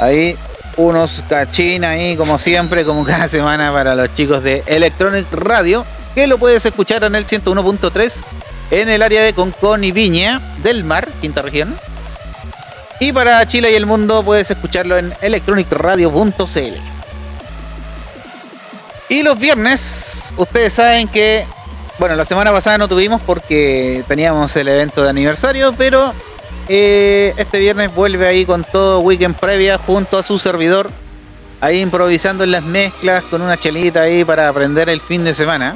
ahí 0.00 0.36
unos 0.76 1.22
cachín 1.28 1.84
ahí, 1.84 2.16
como 2.16 2.38
siempre, 2.38 2.84
como 2.84 3.04
cada 3.04 3.28
semana 3.28 3.72
para 3.72 3.94
los 3.94 4.14
chicos 4.14 4.42
de 4.42 4.62
Electronic 4.66 5.30
Radio, 5.32 5.84
que 6.14 6.26
lo 6.26 6.38
puedes 6.38 6.64
escuchar 6.64 7.04
en 7.04 7.14
el 7.14 7.26
101.3 7.26 8.22
en 8.70 8.88
el 8.88 9.02
área 9.02 9.22
de 9.22 9.34
Concón 9.34 9.84
y 9.84 9.92
Viña 9.92 10.40
del 10.62 10.84
Mar, 10.84 11.08
quinta 11.20 11.42
región. 11.42 11.76
Y 12.98 13.12
para 13.12 13.44
Chile 13.46 13.72
y 13.72 13.74
el 13.74 13.86
mundo 13.86 14.22
puedes 14.22 14.50
escucharlo 14.50 14.96
en 14.96 15.12
electronicradio.cl. 15.20 16.94
Y 19.10 19.22
los 19.22 19.38
viernes, 19.38 20.32
ustedes 20.36 20.72
saben 20.72 21.08
que 21.08 21.44
bueno, 21.98 22.16
la 22.16 22.24
semana 22.24 22.52
pasada 22.52 22.78
no 22.78 22.88
tuvimos 22.88 23.22
porque 23.22 24.04
teníamos 24.08 24.54
el 24.56 24.68
evento 24.68 25.02
de 25.02 25.10
aniversario, 25.10 25.72
pero 25.76 26.12
eh, 26.68 27.34
este 27.36 27.58
viernes 27.58 27.94
vuelve 27.94 28.26
ahí 28.26 28.44
con 28.44 28.64
todo 28.64 29.00
weekend 29.00 29.36
previa 29.36 29.78
junto 29.78 30.18
a 30.18 30.22
su 30.22 30.38
servidor, 30.38 30.90
ahí 31.60 31.80
improvisando 31.80 32.42
en 32.42 32.50
las 32.50 32.64
mezclas 32.64 33.22
con 33.24 33.42
una 33.42 33.56
chelita 33.56 34.02
ahí 34.02 34.24
para 34.24 34.48
aprender 34.48 34.88
el 34.88 35.00
fin 35.00 35.24
de 35.24 35.34
semana. 35.34 35.74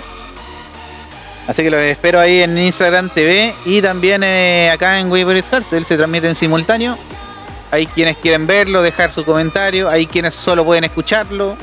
Así 1.46 1.62
que 1.62 1.70
los 1.70 1.80
espero 1.80 2.20
ahí 2.20 2.42
en 2.42 2.58
Instagram 2.58 3.08
TV 3.08 3.54
y 3.64 3.80
también 3.80 4.22
eh, 4.22 4.70
acá 4.70 4.98
en 4.98 5.10
Weaver 5.10 5.42
Hearts. 5.42 5.72
Él 5.72 5.86
se 5.86 5.96
transmite 5.96 6.28
en 6.28 6.34
simultáneo. 6.34 6.98
Hay 7.70 7.86
quienes 7.86 8.18
quieren 8.18 8.46
verlo, 8.46 8.82
dejar 8.82 9.14
su 9.14 9.24
comentario. 9.24 9.88
Hay 9.88 10.06
quienes 10.06 10.34
solo 10.34 10.62
pueden 10.64 10.84
escucharlo. 10.84 11.56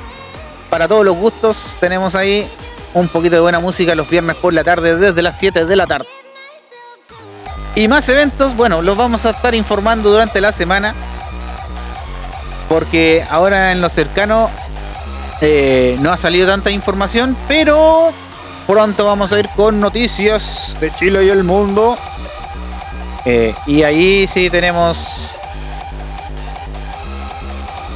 Para 0.71 0.87
todos 0.87 1.05
los 1.05 1.15
gustos 1.15 1.77
tenemos 1.79 2.15
ahí 2.15 2.49
un 2.95 3.09
poquito 3.09 3.35
de 3.35 3.41
buena 3.41 3.59
música 3.59 3.93
los 3.93 4.09
viernes 4.09 4.37
por 4.37 4.53
la 4.53 4.63
tarde 4.63 4.95
desde 4.95 5.21
las 5.21 5.37
7 5.37 5.65
de 5.65 5.75
la 5.75 5.85
tarde. 5.85 6.07
Y 7.75 7.89
más 7.89 8.07
eventos, 8.07 8.55
bueno, 8.55 8.81
los 8.81 8.97
vamos 8.97 9.25
a 9.25 9.31
estar 9.31 9.53
informando 9.53 10.09
durante 10.09 10.39
la 10.39 10.53
semana. 10.53 10.95
Porque 12.69 13.23
ahora 13.29 13.73
en 13.73 13.81
lo 13.81 13.89
cercano 13.89 14.49
eh, 15.41 15.97
no 15.99 16.11
ha 16.11 16.17
salido 16.17 16.47
tanta 16.47 16.71
información, 16.71 17.37
pero 17.49 18.11
pronto 18.65 19.05
vamos 19.05 19.31
a 19.33 19.39
ir 19.39 19.49
con 19.49 19.79
noticias 19.81 20.77
de 20.79 20.89
Chile 20.95 21.25
y 21.25 21.29
el 21.29 21.43
mundo. 21.43 21.97
Eh, 23.25 23.53
y 23.67 23.83
ahí 23.83 24.25
sí 24.25 24.49
tenemos. 24.49 24.97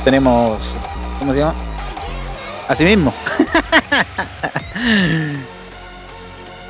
Tenemos. 0.03 0.59
¿Cómo 1.19 1.33
se 1.33 1.39
llama? 1.39 1.55
Así 2.67 2.83
mismo. 2.83 3.13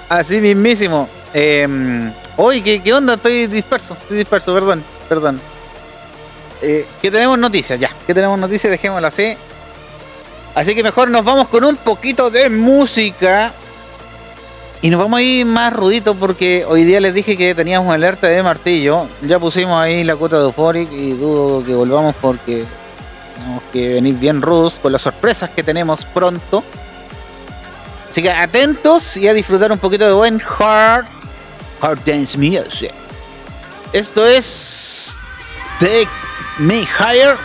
Así 0.10 0.42
mismísimo. 0.42 1.08
Eh, 1.34 2.12
Oye, 2.42 2.64
¿qué, 2.64 2.82
¿qué 2.82 2.94
onda? 2.94 3.16
Estoy 3.16 3.48
disperso, 3.48 3.98
estoy 4.00 4.20
disperso, 4.20 4.54
perdón, 4.54 4.82
perdón. 5.10 5.42
Eh, 6.62 6.88
¿Qué 7.02 7.12
tenemos 7.12 7.38
noticias? 7.38 7.78
Ya, 7.78 7.92
¿qué 8.08 8.14
tenemos 8.14 8.40
noticias? 8.40 8.72
Dejémoslo 8.72 9.06
así. 9.06 9.36
Así 10.56 10.74
que 10.74 10.82
mejor 10.82 11.10
nos 11.10 11.26
vamos 11.26 11.50
con 11.50 11.66
un 11.66 11.76
poquito 11.76 12.32
de 12.32 12.50
música. 12.50 13.52
Y 14.82 14.90
nos 14.90 15.02
vamos 15.02 15.18
a 15.18 15.22
ir 15.22 15.46
más 15.46 15.74
rudito 15.74 16.16
porque 16.16 16.64
hoy 16.66 16.86
día 16.86 17.02
les 17.02 17.14
dije 17.14 17.36
que 17.36 17.54
teníamos 17.54 17.94
alerta 17.94 18.28
de 18.28 18.42
martillo. 18.42 19.08
Ya 19.22 19.38
pusimos 19.38 19.78
ahí 19.78 20.06
la 20.06 20.16
cuota 20.16 20.38
de 20.38 20.46
Euphoric 20.46 20.90
y 20.94 21.12
dudo 21.12 21.66
que 21.66 21.76
volvamos 21.76 22.16
porque 22.22 22.64
tenemos 23.36 23.64
que 23.74 23.96
venir 23.96 24.16
bien 24.16 24.42
rudos 24.42 24.76
con 24.82 24.94
las 24.94 25.02
sorpresas 25.02 25.50
que 25.50 25.62
tenemos 25.62 26.06
pronto. 26.06 26.64
Así 28.10 28.22
que 28.24 28.32
atentos 28.32 29.18
y 29.18 29.28
a 29.28 29.34
disfrutar 29.34 29.72
un 29.72 29.78
poquito 29.78 30.06
de 30.06 30.14
buen 30.14 30.42
hard, 30.42 31.06
hard 31.82 32.00
dance 32.06 32.38
music. 32.38 32.92
Esto 33.94 34.26
es 34.26 35.16
Take 35.80 36.10
Me 36.58 36.82
Higher, 36.82 37.38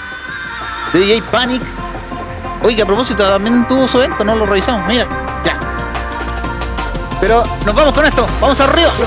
DJ 0.92 1.22
Panic. 1.30 1.62
Oye, 2.62 2.82
a 2.82 2.86
propósito, 2.86 3.22
también 3.22 3.66
tuvo 3.68 3.86
su 3.86 3.98
evento, 3.98 4.24
no 4.24 4.34
lo 4.36 4.46
revisamos, 4.46 4.86
mira, 4.86 5.06
ya. 5.44 5.58
Pero 7.20 7.44
nos 7.66 7.74
vamos 7.74 7.92
con 7.92 8.06
esto, 8.06 8.26
vamos 8.40 8.58
arriba. 8.60 8.90
No 8.90 9.04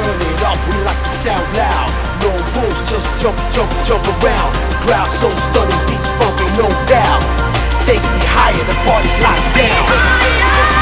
the 8.67 8.73
party's 8.85 9.21
locked 9.21 9.55
down. 9.55 10.76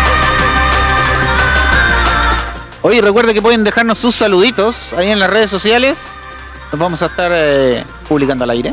Oye, 2.86 3.02
recuerda 3.02 3.34
que 3.34 3.42
pueden 3.42 3.64
dejarnos 3.64 3.98
sus 3.98 4.14
saluditos 4.14 4.94
ahí 4.94 5.10
en 5.10 5.18
las 5.18 5.28
redes 5.28 5.50
sociales. 5.50 5.98
Nos 6.72 6.80
vamos 6.80 7.02
a 7.02 7.08
estar 7.08 7.32
eh, 7.34 7.84
publicando 8.08 8.44
al 8.44 8.52
aire. 8.52 8.70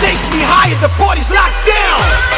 Take 0.00 0.80
the 0.80 0.88
party's 0.98 1.30
locked 1.30 1.66
down. 1.66 2.37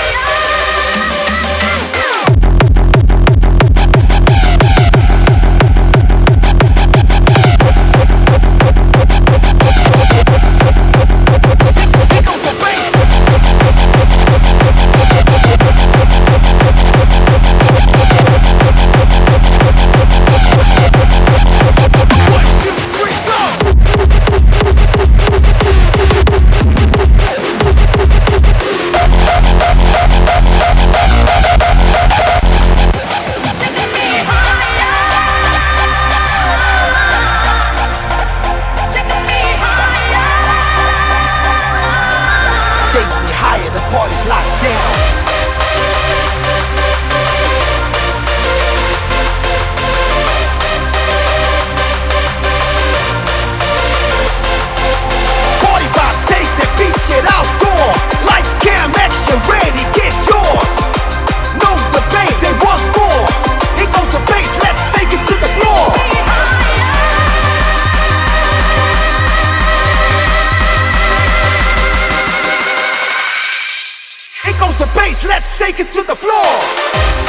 Let's 75.40 75.58
take 75.58 75.80
it 75.80 75.90
to 75.90 76.02
the 76.02 76.14
floor. 76.14 77.19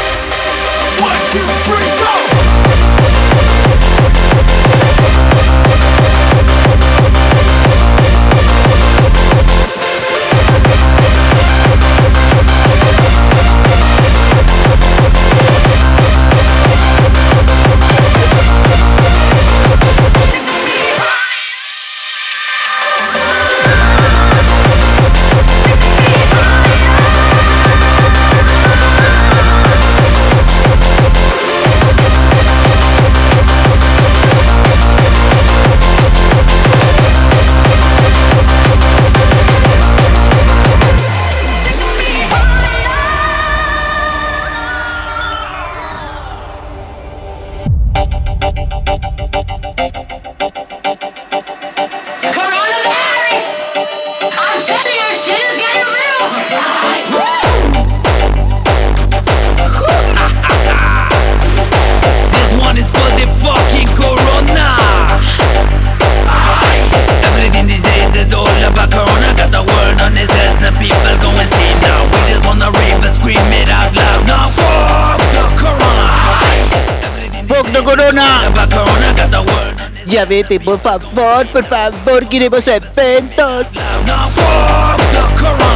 On 80.31 80.37
its 80.37 80.47
Ya 80.47 80.47
vete, 80.47 80.59
por 80.59 80.79
favor, 80.79 81.45
por 81.47 81.63
favor, 81.65 82.27
queremos 82.27 82.65
eventos. 82.67 83.67
loud. 84.05 85.70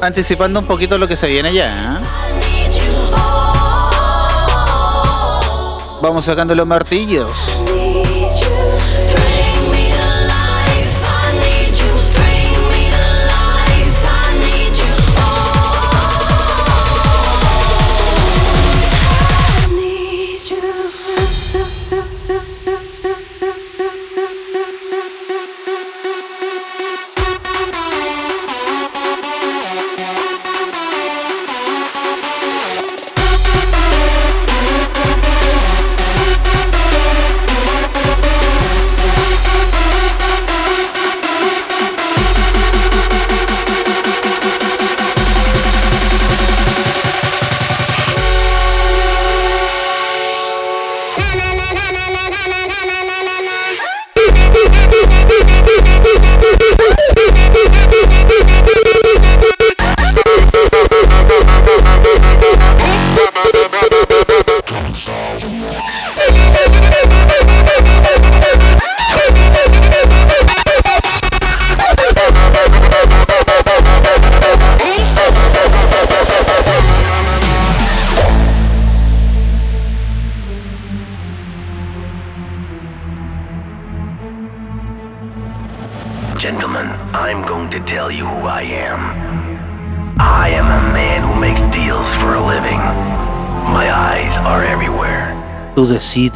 Anticipando 0.00 0.60
un 0.60 0.66
poquito 0.66 0.96
lo 0.98 1.06
que 1.06 1.16
se 1.16 1.26
viene 1.26 1.52
ya. 1.52 2.00
¿eh? 2.00 2.16
Vamos 6.00 6.24
sacando 6.24 6.54
los 6.54 6.66
martillos. 6.66 7.55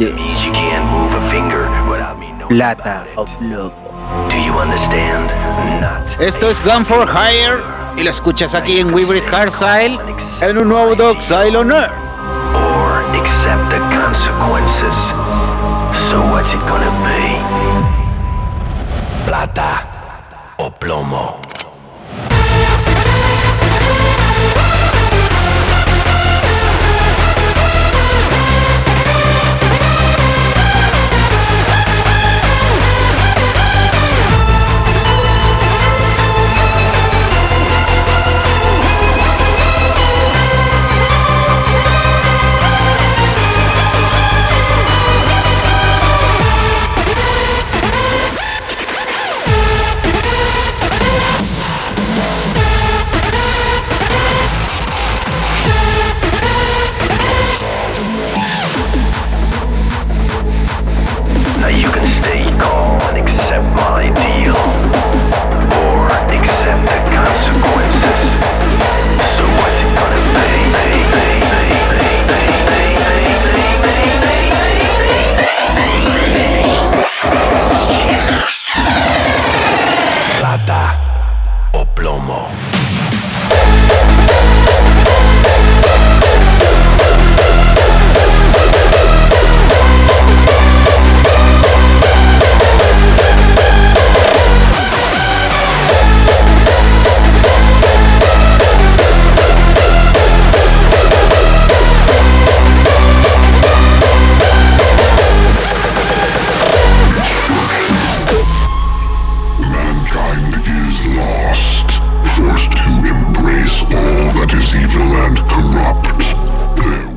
de 0.01 0.15
Plata 2.49 3.07
of 3.17 3.31
Love. 3.43 3.73
Esto 6.19 6.51
es 6.51 6.65
Gun 6.65 6.87
for 6.87 7.07
Hire 7.07 7.61
y 7.97 8.03
lo 8.03 8.11
escuchas 8.11 8.55
aquí 8.55 8.79
en 8.79 8.95
Weaver's 8.95 9.25
Hardstyle 9.27 9.99
en 10.41 10.59
un 10.59 10.69
nuevo 10.71 10.95
Dogsile 10.95 11.57
on 11.57 11.71
Earth. 11.71 11.93
Or 12.55 13.05
accept 13.15 13.69
the 13.69 13.79
consequences. 13.95 14.97
So 16.09 16.21
what's 16.33 16.55
it 16.55 16.61
gonna 16.61 16.90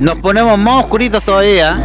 Nos 0.04 0.18
ponemos 0.18 0.60
más 0.60 0.84
oscuritos 0.84 1.24
todavía. 1.24 1.80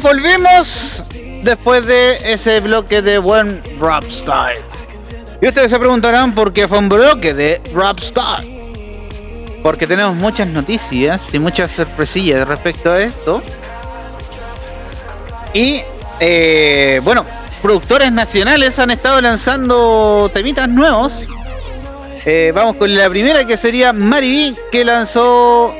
Volvimos, 0.00 1.02
después 1.42 1.86
de 1.86 2.32
ese 2.32 2.60
bloque 2.60 3.02
de 3.02 3.18
buen 3.18 3.62
rap 3.80 4.04
style. 4.04 4.62
Y 5.40 5.48
ustedes 5.48 5.70
se 5.70 5.78
preguntarán 5.78 6.34
por 6.34 6.52
qué 6.52 6.66
fue 6.66 6.78
un 6.78 6.88
bloque 6.88 7.34
de 7.34 7.60
rap 7.74 7.98
style. 8.00 8.58
Porque 9.62 9.86
tenemos 9.86 10.14
muchas 10.14 10.48
noticias 10.48 11.32
y 11.32 11.38
muchas 11.38 11.72
sorpresillas 11.72 12.46
respecto 12.46 12.90
a 12.90 13.00
esto. 13.00 13.42
Y 15.54 15.82
eh, 16.20 17.00
bueno, 17.04 17.24
productores 17.62 18.10
nacionales 18.12 18.78
han 18.78 18.90
estado 18.90 19.20
lanzando 19.20 20.30
temitas 20.32 20.68
nuevos. 20.68 21.26
Eh, 22.24 22.52
vamos 22.54 22.76
con 22.76 22.94
la 22.94 23.08
primera 23.08 23.44
que 23.44 23.56
sería 23.56 23.92
Mariví, 23.92 24.56
que 24.70 24.84
lanzó 24.84 25.72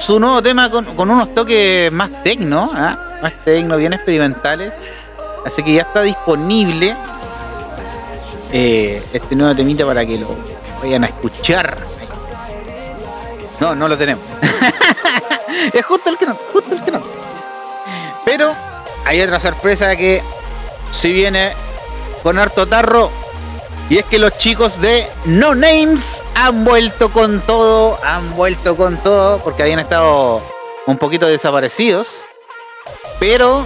su 0.00 0.18
nuevo 0.18 0.42
tema 0.42 0.70
con, 0.70 0.84
con 0.84 1.10
unos 1.10 1.34
toques 1.34 1.90
más 1.92 2.22
tecno, 2.22 2.70
¿ah? 2.74 3.03
Más 3.24 3.32
tecno, 3.42 3.76
bien 3.78 3.94
experimentales. 3.94 4.72
Así 5.46 5.62
que 5.62 5.74
ya 5.74 5.82
está 5.82 6.02
disponible 6.02 6.94
eh, 8.52 9.02
este 9.12 9.34
nuevo 9.34 9.54
temita 9.54 9.84
para 9.86 10.04
que 10.04 10.18
lo 10.18 10.28
vayan 10.82 11.04
a 11.04 11.06
escuchar. 11.06 11.78
No, 13.60 13.74
no 13.74 13.88
lo 13.88 13.96
tenemos. 13.96 14.22
es 15.72 15.84
justo 15.86 16.10
el 16.10 16.18
que 16.18 16.26
no, 16.26 16.34
justo 16.52 16.74
el 16.74 16.84
que 16.84 16.90
no. 16.90 17.02
Pero 18.26 18.54
hay 19.06 19.22
otra 19.22 19.40
sorpresa 19.40 19.96
que 19.96 20.22
si 20.90 21.12
viene 21.12 21.54
con 22.22 22.38
harto 22.38 22.66
tarro. 22.66 23.10
Y 23.88 23.98
es 23.98 24.04
que 24.06 24.18
los 24.18 24.36
chicos 24.38 24.80
de 24.80 25.06
No 25.26 25.54
Names 25.54 26.22
han 26.34 26.64
vuelto 26.64 27.10
con 27.10 27.40
todo, 27.40 27.98
han 28.02 28.34
vuelto 28.34 28.76
con 28.76 28.96
todo, 28.98 29.38
porque 29.38 29.62
habían 29.62 29.78
estado 29.78 30.42
un 30.86 30.98
poquito 30.98 31.26
desaparecidos. 31.26 32.24
Pero 33.18 33.64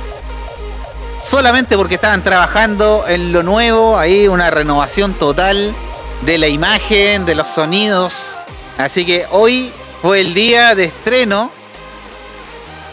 solamente 1.25 1.77
porque 1.77 1.97
estaban 1.97 2.23
trabajando 2.23 3.05
en 3.09 3.33
lo 3.33 3.43
nuevo, 3.43 3.99
ahí 3.99 4.29
una 4.29 4.51
renovación 4.51 5.15
total 5.15 5.75
de 6.23 6.39
la 6.39 6.49
imagen, 6.49 7.25
de 7.27 7.35
los 7.35 7.49
sonidos. 7.49 8.39
Así 8.77 9.05
que 9.05 9.27
hoy 9.31 9.73
fue 10.03 10.21
el 10.21 10.35
día 10.35 10.75
de 10.75 10.85
estreno 10.85 11.51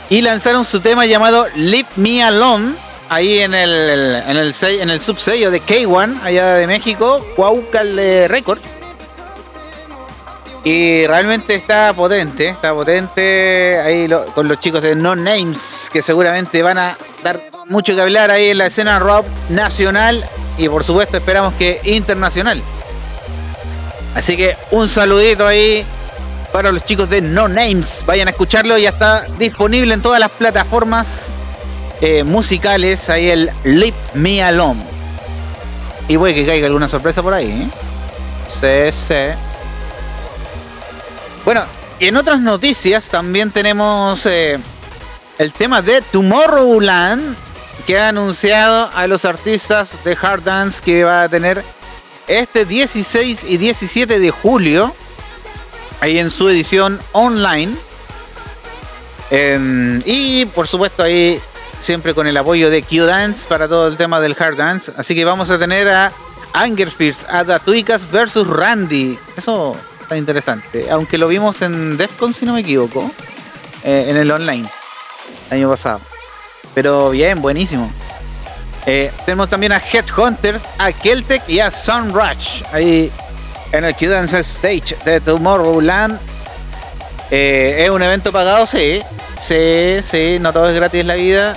y 0.09 0.21
lanzaron 0.21 0.65
su 0.65 0.79
tema 0.79 1.05
llamado 1.05 1.47
Leave 1.55 1.89
Me 1.95 2.23
Alone 2.23 2.73
ahí 3.09 3.39
en 3.39 3.53
el 3.53 4.23
en 4.27 4.37
el, 4.37 4.55
en 4.61 4.89
el 4.89 5.01
subsello 5.01 5.51
de 5.51 5.61
K1 5.61 6.21
allá 6.23 6.55
de 6.55 6.67
México, 6.67 7.25
Cuaucal 7.35 7.95
Records. 8.27 8.63
Y 10.65 11.05
realmente 11.05 11.53
está 11.53 11.93
potente, 11.93 12.49
está 12.49 12.73
potente 12.73 13.79
ahí 13.79 14.09
con 14.33 14.47
los 14.47 14.59
chicos 14.59 14.81
de 14.81 14.95
No 14.95 15.15
Names 15.15 15.91
que 15.93 16.01
seguramente 16.01 16.63
van 16.63 16.79
a 16.79 16.97
dar 17.23 17.39
mucho 17.67 17.95
que 17.95 18.01
hablar 18.01 18.31
ahí 18.31 18.49
en 18.49 18.57
la 18.57 18.65
escena 18.65 18.97
rock 18.97 19.27
nacional 19.49 20.25
y 20.57 20.67
por 20.67 20.83
supuesto 20.83 21.17
esperamos 21.17 21.53
que 21.53 21.79
internacional. 21.83 22.63
Así 24.15 24.35
que 24.35 24.57
un 24.71 24.89
saludito 24.89 25.45
ahí 25.45 25.85
para 26.51 26.71
los 26.71 26.83
chicos 26.83 27.11
de 27.11 27.21
No 27.21 27.47
Names. 27.47 28.03
Vayan 28.07 28.27
a 28.27 28.31
escucharlo, 28.31 28.75
ya 28.79 28.89
está 28.89 29.27
disponible 29.37 29.93
en 29.93 30.01
todas 30.01 30.19
las 30.19 30.31
plataformas 30.31 31.27
eh, 32.01 32.23
musicales. 32.23 33.07
Ahí 33.11 33.29
el 33.29 33.51
Leave 33.63 33.93
Me 34.15 34.41
Alone. 34.41 34.81
Y 36.07 36.15
voy 36.15 36.33
que 36.33 36.43
caiga 36.43 36.65
alguna 36.65 36.87
sorpresa 36.87 37.21
por 37.21 37.35
ahí. 37.35 37.69
¿eh? 37.69 38.91
Sí, 38.91 38.97
sí. 39.07 39.54
Bueno, 41.45 41.63
y 41.99 42.07
en 42.07 42.17
otras 42.17 42.41
noticias 42.41 43.07
también 43.09 43.51
tenemos 43.51 44.25
eh, 44.25 44.57
el 45.37 45.53
tema 45.53 45.83
de 45.83 46.01
Tomorrowland 46.01 47.35
que 47.85 47.99
ha 47.99 48.09
anunciado 48.09 48.89
a 48.95 49.05
los 49.05 49.25
artistas 49.25 50.03
de 50.03 50.17
Hard 50.19 50.43
Dance 50.43 50.81
que 50.83 51.03
va 51.03 51.21
a 51.21 51.29
tener 51.29 51.63
este 52.27 52.65
16 52.65 53.43
y 53.43 53.57
17 53.57 54.17
de 54.19 54.31
julio 54.31 54.95
ahí 56.01 56.17
en 56.17 56.31
su 56.31 56.49
edición 56.49 56.99
online. 57.11 57.75
Em, 59.29 60.01
y 60.03 60.45
por 60.45 60.67
supuesto 60.67 61.03
ahí 61.03 61.39
siempre 61.79 62.15
con 62.15 62.25
el 62.25 62.37
apoyo 62.37 62.71
de 62.71 62.81
Q-Dance 62.81 63.47
para 63.47 63.67
todo 63.67 63.87
el 63.87 63.97
tema 63.97 64.19
del 64.19 64.35
hard 64.37 64.57
dance. 64.57 64.91
Así 64.97 65.13
que 65.13 65.23
vamos 65.25 65.51
a 65.51 65.59
tener 65.59 65.87
a 65.89 66.11
Anger 66.53 66.87
Spears, 66.87 67.23
a 67.29 67.43
Datuicas 67.43 68.09
versus 68.09 68.47
Randy. 68.47 69.19
Eso 69.37 69.77
está 70.05 70.17
interesante. 70.17 70.87
Aunque 70.89 71.17
lo 71.17 71.27
vimos 71.27 71.61
en 71.61 71.97
Defcon 71.97 72.33
si 72.33 72.45
no 72.45 72.53
me 72.53 72.61
equivoco. 72.61 73.11
eh, 73.83 74.05
en 74.09 74.17
el 74.17 74.31
online. 74.31 74.67
Año 75.51 75.69
pasado. 75.69 75.99
Pero 76.73 77.11
bien, 77.11 77.41
buenísimo. 77.41 77.91
Eh, 78.87 79.11
tenemos 79.25 79.49
también 79.49 79.71
a 79.73 79.77
Headhunters, 79.77 80.61
a 80.79 80.91
Keltec 80.91 81.47
y 81.47 81.59
a 81.59 81.69
Sunrush. 81.69 82.63
Ahí 82.71 83.11
en 83.71 83.83
el 83.83 83.95
Q-Dance 83.95 84.39
Stage 84.39 84.95
de 85.05 85.21
Tomorrowland. 85.21 86.19
Eh, 87.31 87.83
es 87.83 87.89
un 87.89 88.01
evento 88.01 88.31
pagado, 88.31 88.65
sí. 88.65 89.01
Sí, 89.41 89.97
sí, 90.05 90.37
no 90.39 90.51
todo 90.53 90.69
es 90.69 90.75
gratis 90.75 91.05
la 91.05 91.15
vida. 91.15 91.55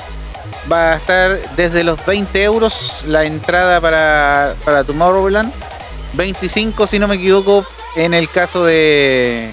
Va 0.70 0.92
a 0.92 0.96
estar 0.96 1.38
desde 1.56 1.82
los 1.84 2.04
20 2.04 2.42
euros 2.42 2.74
la 3.06 3.24
entrada 3.24 3.80
para, 3.80 4.54
para 4.64 4.84
Tomorrowland. 4.84 5.50
25, 6.14 6.86
si 6.86 6.98
no 6.98 7.08
me 7.08 7.14
equivoco, 7.16 7.64
en 8.04 8.14
el 8.14 8.28
caso 8.30 8.64
de, 8.64 9.52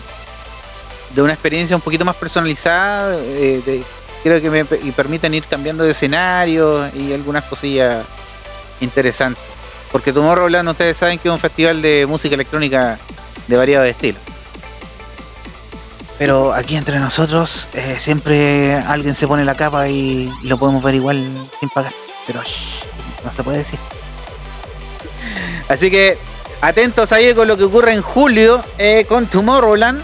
de 1.13 1.21
una 1.21 1.33
experiencia 1.33 1.75
un 1.75 1.81
poquito 1.81 2.05
más 2.05 2.15
personalizada. 2.15 3.17
eh, 3.19 3.61
de- 3.65 3.83
creo 4.23 4.41
que 4.41 4.49
me 4.49 4.65
y 4.83 4.89
permiten 4.91 5.35
ir 5.35 5.43
cambiando 5.45 5.83
de 5.83 5.91
escenario 5.91 6.89
y 6.95 7.13
algunas 7.13 7.43
cosillas 7.43 8.03
interesantes. 8.81 9.43
Porque 9.91 10.11
Tomorrowland, 10.11 10.67
ustedes 10.69 10.97
saben 10.97 11.19
que 11.19 11.27
es 11.27 11.31
un 11.31 11.39
festival 11.39 11.79
de 11.81 12.05
música 12.07 12.33
electrónica 12.33 12.97
de 13.47 13.55
variados 13.57 13.87
estilos. 13.87 14.21
Pero 16.17 16.53
aquí 16.53 16.75
entre 16.75 16.97
nosotros 16.99 17.67
eh, 17.73 17.97
siempre 17.99 18.73
alguien 18.75 19.13
se 19.15 19.27
pone 19.27 19.45
la 19.45 19.53
capa 19.53 19.89
y, 19.89 20.31
y 20.41 20.47
lo 20.47 20.57
podemos 20.57 20.81
ver 20.81 20.95
igual 20.95 21.49
sin 21.59 21.69
pagar. 21.69 21.93
Pero 22.25 22.41
shh, 22.41 22.83
no 23.23 23.31
se 23.31 23.43
puede 23.43 23.59
decir. 23.59 23.77
Así 25.69 25.91
que 25.91 26.17
atentos 26.61 27.11
ahí 27.11 27.33
con 27.33 27.47
lo 27.47 27.57
que 27.57 27.63
ocurre 27.63 27.93
en 27.93 28.01
julio 28.01 28.63
eh, 28.77 29.05
con 29.07 29.27
Tomorrowland. 29.27 30.01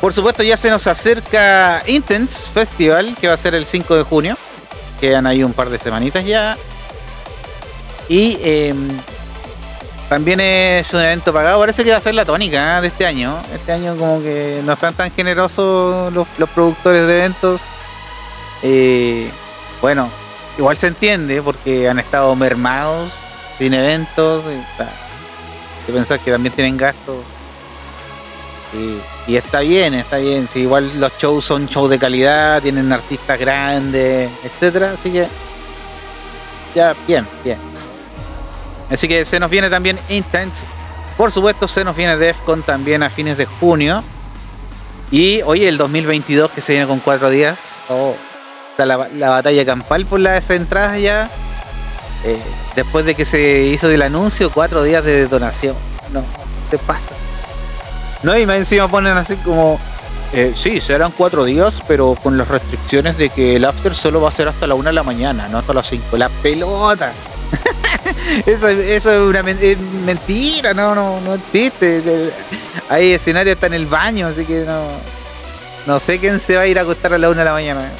Por 0.00 0.12
supuesto 0.12 0.42
ya 0.42 0.56
se 0.56 0.70
nos 0.70 0.86
acerca 0.86 1.82
Intense 1.86 2.48
Festival, 2.48 3.14
que 3.20 3.28
va 3.28 3.34
a 3.34 3.36
ser 3.36 3.54
el 3.54 3.66
5 3.66 3.96
de 3.96 4.02
junio. 4.02 4.36
Quedan 5.00 5.26
ahí 5.26 5.44
un 5.44 5.52
par 5.52 5.70
de 5.70 5.78
semanitas 5.78 6.24
ya. 6.24 6.56
Y 8.08 8.38
em, 8.42 8.88
también 10.08 10.40
es 10.40 10.92
un 10.92 11.00
evento 11.00 11.32
pagado. 11.32 11.60
Parece 11.60 11.84
que 11.84 11.90
va 11.92 11.98
a 11.98 12.00
ser 12.00 12.14
la 12.14 12.24
tónica 12.24 12.78
¿eh? 12.78 12.80
de 12.82 12.88
este 12.88 13.06
año. 13.06 13.36
Este 13.54 13.72
año 13.72 13.96
como 13.96 14.20
que 14.20 14.60
no 14.64 14.72
están 14.72 14.92
tan 14.94 15.10
generosos 15.12 16.12
los, 16.12 16.26
los 16.36 16.48
productores 16.50 17.06
de 17.06 17.18
eventos. 17.18 17.60
Eh, 18.62 19.30
bueno, 19.80 20.10
igual 20.58 20.76
se 20.76 20.88
entiende 20.88 21.40
porque 21.42 21.88
han 21.88 21.98
estado 21.98 22.34
mermados, 22.36 23.10
sin 23.58 23.72
eventos. 23.72 24.42
Que 25.86 25.92
pensar 25.92 26.18
que 26.20 26.30
también 26.30 26.54
tienen 26.54 26.76
gastos. 26.76 27.16
Y, 29.26 29.36
está 29.36 29.60
bien, 29.60 29.94
está 29.94 30.16
bien. 30.16 30.48
Si 30.52 30.60
igual 30.60 30.98
los 30.98 31.12
shows 31.18 31.44
son 31.44 31.66
shows 31.66 31.90
de 31.90 31.98
calidad, 31.98 32.62
tienen 32.62 32.90
artistas 32.92 33.38
grandes, 33.38 34.30
etcétera. 34.44 34.94
Así 34.98 35.10
que 35.10 35.26
ya, 36.74 36.94
bien, 37.06 37.26
bien. 37.44 37.58
Así 38.90 39.08
que 39.08 39.24
se 39.24 39.38
nos 39.38 39.50
viene 39.50 39.68
también 39.68 39.98
Intense. 40.08 40.64
Por 41.16 41.30
supuesto, 41.30 41.68
se 41.68 41.84
nos 41.84 41.94
viene 41.94 42.16
DEFCON 42.16 42.62
también 42.62 43.02
a 43.02 43.10
fines 43.10 43.36
de 43.36 43.44
junio. 43.44 44.02
Y 45.10 45.42
oye, 45.42 45.68
el 45.68 45.76
2022 45.76 46.50
que 46.50 46.62
se 46.62 46.72
viene 46.72 46.88
con 46.88 46.98
cuatro 47.00 47.28
días. 47.28 47.80
Oh, 47.90 48.14
está 48.70 48.86
la, 48.86 49.08
la 49.08 49.28
batalla 49.28 49.64
campal 49.66 50.06
por 50.06 50.20
las 50.20 50.48
entradas 50.48 50.98
ya. 51.00 51.30
Eh, 52.24 52.38
después 52.76 53.04
de 53.04 53.14
que 53.14 53.24
se 53.24 53.62
hizo 53.64 53.90
el 53.90 54.02
anuncio, 54.02 54.50
cuatro 54.50 54.82
días 54.82 55.04
de 55.04 55.22
detonación. 55.22 55.74
No, 56.12 56.24
te 56.70 56.78
pasa. 56.78 57.00
No, 58.22 58.38
y 58.38 58.46
más 58.46 58.56
encima 58.56 58.88
ponen 58.88 59.16
así 59.16 59.36
como. 59.36 59.78
Eh, 60.32 60.54
sí, 60.56 60.80
serán 60.80 61.12
cuatro 61.12 61.44
días, 61.44 61.74
pero 61.86 62.14
con 62.22 62.38
las 62.38 62.48
restricciones 62.48 63.18
de 63.18 63.28
que 63.28 63.56
el 63.56 63.64
after 63.66 63.94
solo 63.94 64.20
va 64.20 64.30
a 64.30 64.32
ser 64.32 64.48
hasta 64.48 64.66
la 64.66 64.74
una 64.74 64.88
de 64.88 64.94
la 64.94 65.02
mañana, 65.02 65.48
no 65.48 65.58
hasta 65.58 65.74
las 65.74 65.86
5. 65.88 66.16
La 66.16 66.28
pelota. 66.28 67.12
eso, 68.46 68.68
eso 68.68 69.12
es 69.12 69.28
una 69.28 69.42
mentira, 69.42 70.72
no, 70.72 70.94
no, 70.94 71.20
no 71.20 71.34
existe. 71.34 72.32
Hay 72.88 73.12
escenario 73.12 73.52
está 73.52 73.66
en 73.66 73.74
el 73.74 73.86
baño, 73.86 74.28
así 74.28 74.44
que 74.44 74.64
no. 74.66 74.84
No 75.86 75.98
sé 75.98 76.18
quién 76.18 76.38
se 76.38 76.54
va 76.54 76.62
a 76.62 76.66
ir 76.66 76.78
a 76.78 76.82
acostar 76.82 77.12
a 77.12 77.18
la 77.18 77.28
una 77.28 77.40
de 77.40 77.44
la 77.44 77.52
mañana. 77.52 77.90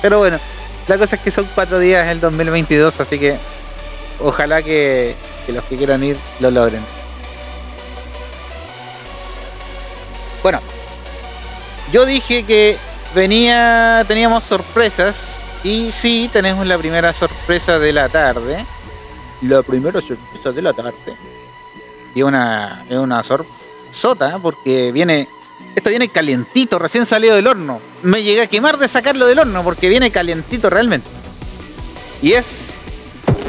Pero 0.00 0.18
bueno, 0.18 0.38
la 0.86 0.96
cosa 0.96 1.16
es 1.16 1.22
que 1.22 1.30
son 1.30 1.46
cuatro 1.54 1.78
días 1.80 2.06
el 2.08 2.20
2022, 2.20 3.00
así 3.00 3.18
que 3.18 3.36
ojalá 4.20 4.62
que, 4.62 5.14
los 5.48 5.64
que 5.64 5.76
quieran 5.76 6.02
ir 6.02 6.16
lo 6.40 6.50
logren. 6.50 6.80
Bueno, 10.42 10.60
yo 11.92 12.06
dije 12.06 12.44
que 12.44 12.76
venía, 13.14 14.04
teníamos 14.06 14.44
sorpresas 14.44 15.40
y 15.64 15.90
sí, 15.90 16.30
tenemos 16.32 16.66
la 16.66 16.78
primera 16.78 17.12
sorpresa 17.12 17.78
de 17.78 17.92
la 17.92 18.08
tarde. 18.08 18.64
La 19.42 19.62
primera 19.62 20.00
sorpresa 20.00 20.52
de 20.52 20.62
la 20.62 20.72
tarde. 20.72 21.16
Y 22.14 22.22
una, 22.22 22.84
es 22.88 22.96
una 22.96 23.22
sorpresota 23.22 24.38
porque 24.38 24.92
viene, 24.92 25.28
esto 25.74 25.90
viene 25.90 26.08
calientito, 26.08 26.78
recién 26.78 27.06
salido 27.06 27.34
del 27.34 27.46
horno. 27.46 27.80
Me 28.02 28.22
llegué 28.22 28.42
a 28.42 28.46
quemar 28.46 28.78
de 28.78 28.88
sacarlo 28.88 29.26
del 29.26 29.40
horno 29.40 29.64
porque 29.64 29.88
viene 29.88 30.10
calientito 30.10 30.70
realmente. 30.70 31.08
Y 32.22 32.32
es 32.32 32.75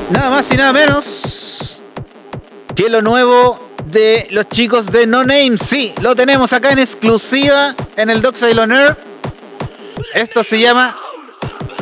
nada 0.10 0.30
más 0.30 0.52
y 0.52 0.58
nada 0.58 0.74
menos 0.74 1.82
que 2.76 2.90
lo 2.90 3.02
nuevo 3.02 3.60
de 3.86 4.28
los 4.32 4.48
chicos 4.50 4.88
de 4.88 5.08
No 5.08 5.24
Name. 5.24 5.58
Sí, 5.58 5.94
lo 6.02 6.16
tenemos 6.16 6.54
acá 6.54 6.72
en 6.72 6.80
exclusiva 6.80 7.76
en 7.96 8.10
el 8.10 8.26
On 8.26 8.72
Air. 8.72 8.98
Esto 10.14 10.44
se 10.44 10.60
llama, 10.60 10.96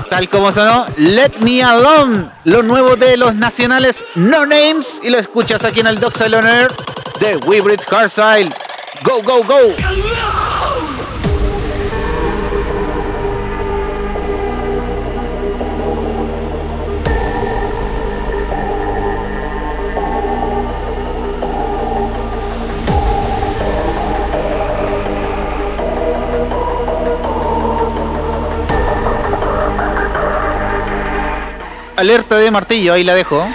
tal 0.10 0.30
como 0.30 0.52
sonó, 0.52 0.86
Let 0.98 1.34
Me 1.42 1.64
Alone. 1.64 2.30
Lo 2.46 2.64
nuevo 2.64 2.96
de 2.96 3.18
los 3.18 3.36
nacionales 3.36 4.04
No 4.16 4.46
Names. 4.46 5.02
Y 5.04 5.10
lo 5.10 5.18
escuchas 5.18 5.64
aquí 5.66 5.82
en 5.82 5.88
el 5.88 6.04
On 6.04 6.48
Air 6.48 6.74
de 7.20 7.38
Weebridge 7.38 7.86
Carsile. 7.86 8.52
Go, 9.04 9.22
go, 9.22 9.44
go. 9.44 10.45
Alerta 31.96 32.38
de 32.38 32.52
martillo, 32.52 32.94
ahí 32.94 33.04
la 33.04 33.16
dejo. 33.16 33.46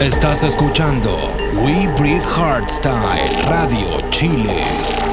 Estás 0.00 0.42
escuchando 0.44 1.28
We 1.62 1.86
Breathe 1.98 2.24
Hardstyle 2.24 3.28
Radio 3.46 4.00
Chile. 4.08 5.09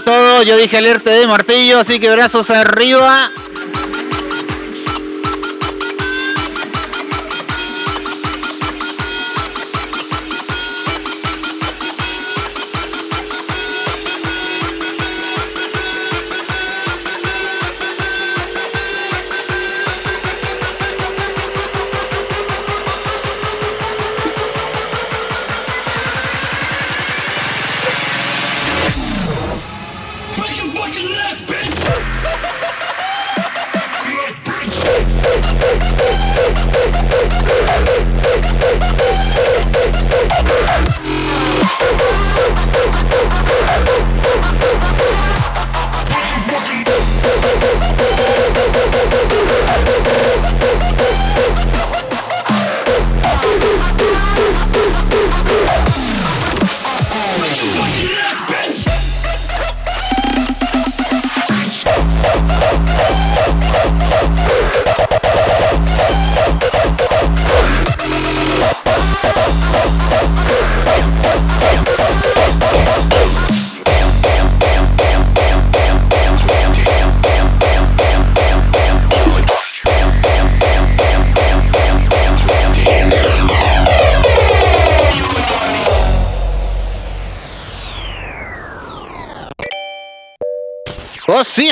Todo. 0.00 0.42
Yo 0.42 0.56
dije 0.56 0.78
alerta 0.78 1.10
de 1.10 1.26
martillo, 1.26 1.78
así 1.78 2.00
que 2.00 2.10
brazos 2.10 2.50
arriba. 2.50 3.30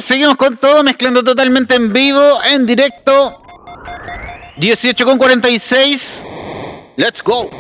Seguimos 0.08 0.36
con 0.38 0.56
todo, 0.56 0.82
mezclando 0.82 1.22
totalmente 1.22 1.74
en 1.74 1.92
vivo, 1.92 2.42
en 2.42 2.64
directo. 2.64 3.42
18 4.56 5.04
con 5.04 5.18
46. 5.18 6.22
Let's 6.96 7.22
go. 7.22 7.50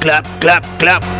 Clap, 0.00 0.26
clap, 0.40 0.64
clap. 0.78 1.19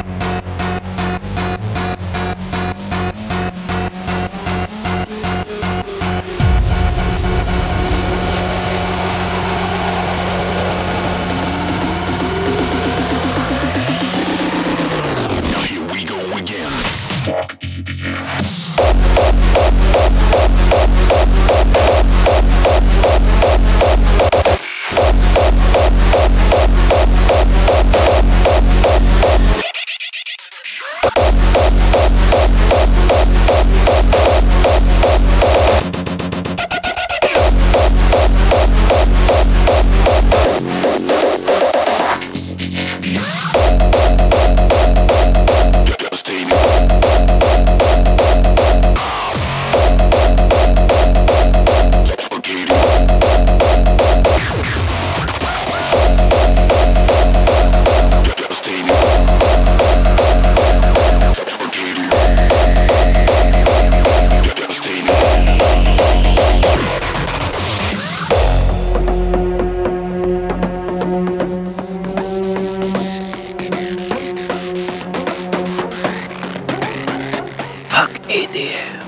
Hak 78.00 78.32
idi. 78.32 78.99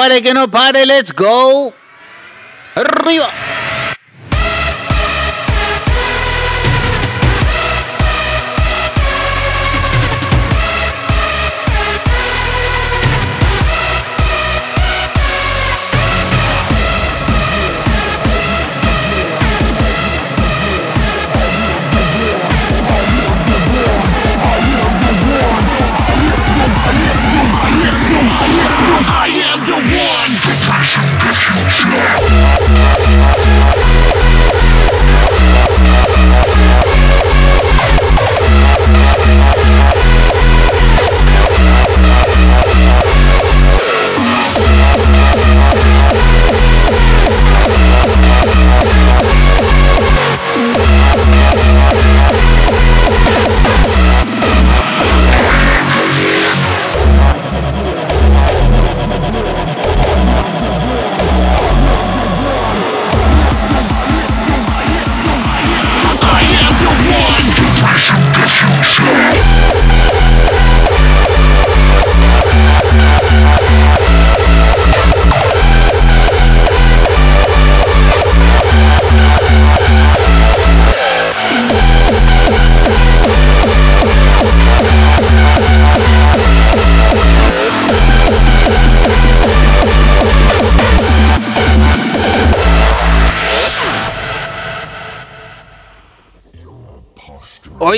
Pare, 0.00 0.22
que 0.22 0.32
no 0.32 0.48
pare, 0.50 0.86
let's 0.86 1.12
go. 1.12 1.74
Arriba. 2.74 3.28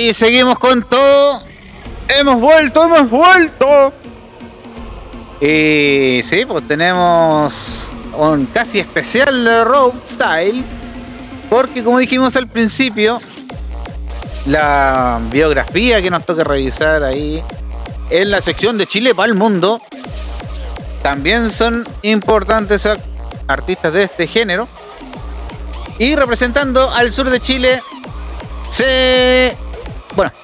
Hoy 0.05 0.13
seguimos 0.13 0.59
con 0.59 0.83
todo. 0.83 1.41
Hemos 2.09 2.41
vuelto, 2.41 2.83
hemos 2.83 3.09
vuelto. 3.09 3.93
Y 5.39 6.19
sí, 6.23 6.45
pues 6.45 6.67
tenemos 6.67 7.89
un 8.17 8.45
casi 8.47 8.81
especial 8.81 9.45
de 9.45 9.63
Road 9.63 9.93
Style. 10.05 10.61
Porque 11.49 11.85
como 11.85 11.99
dijimos 11.99 12.35
al 12.35 12.49
principio, 12.49 13.19
la 14.45 15.21
biografía 15.31 16.01
que 16.01 16.09
nos 16.09 16.25
toca 16.25 16.43
revisar 16.43 17.01
ahí 17.03 17.41
en 18.09 18.29
la 18.29 18.41
sección 18.41 18.77
de 18.77 18.85
Chile 18.85 19.15
para 19.15 19.31
el 19.31 19.37
mundo 19.37 19.81
también 21.01 21.49
son 21.49 21.87
importantes 22.01 22.89
artistas 23.47 23.93
de 23.93 24.03
este 24.03 24.27
género. 24.27 24.67
Y 25.97 26.17
representando 26.17 26.91
al 26.91 27.13
sur 27.13 27.29
de 27.29 27.39
Chile, 27.39 27.81
se. 28.69 29.52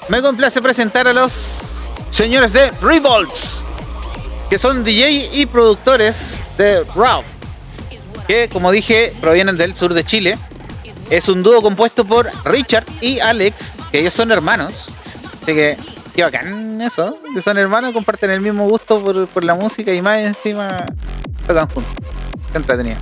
Me 0.08 0.22
complace 0.22 0.62
presentar 0.62 1.08
a 1.08 1.14
los 1.14 1.60
señores 2.12 2.54
de 2.54 2.72
Revolts, 2.82 3.62
que 4.50 4.58
son 4.58 4.84
DJ 4.84 5.30
y 5.34 5.46
productores 5.46 6.42
de 6.58 6.84
Raw, 6.96 7.24
que 8.28 8.50
como 8.50 8.72
dije 8.72 9.14
provienen 9.22 9.58
del 9.58 9.76
sur 9.76 9.94
de 9.94 10.04
Chile. 10.04 10.38
Es 11.10 11.28
un 11.28 11.42
dúo 11.42 11.62
compuesto 11.62 12.06
por 12.06 12.30
Richard 12.46 12.86
y 13.02 13.20
Alex, 13.20 13.74
que 13.92 14.00
ellos 14.00 14.14
son 14.14 14.32
hermanos. 14.32 14.74
Así 15.42 15.54
que, 15.54 15.78
qué 16.16 16.24
bacán 16.24 16.80
eso, 16.82 17.18
que 17.34 17.42
son 17.42 17.58
hermanos, 17.58 17.94
comparten 17.94 18.30
el 18.30 18.42
mismo 18.42 18.70
gusto 18.70 19.02
por, 19.02 19.28
por 19.28 19.44
la 19.44 19.56
música 19.56 19.92
y 19.92 20.02
más 20.02 20.20
encima 20.20 20.86
tocan 21.48 21.68
juntos. 21.70 21.94
Qué 22.52 22.58
entretenido. 22.60 22.98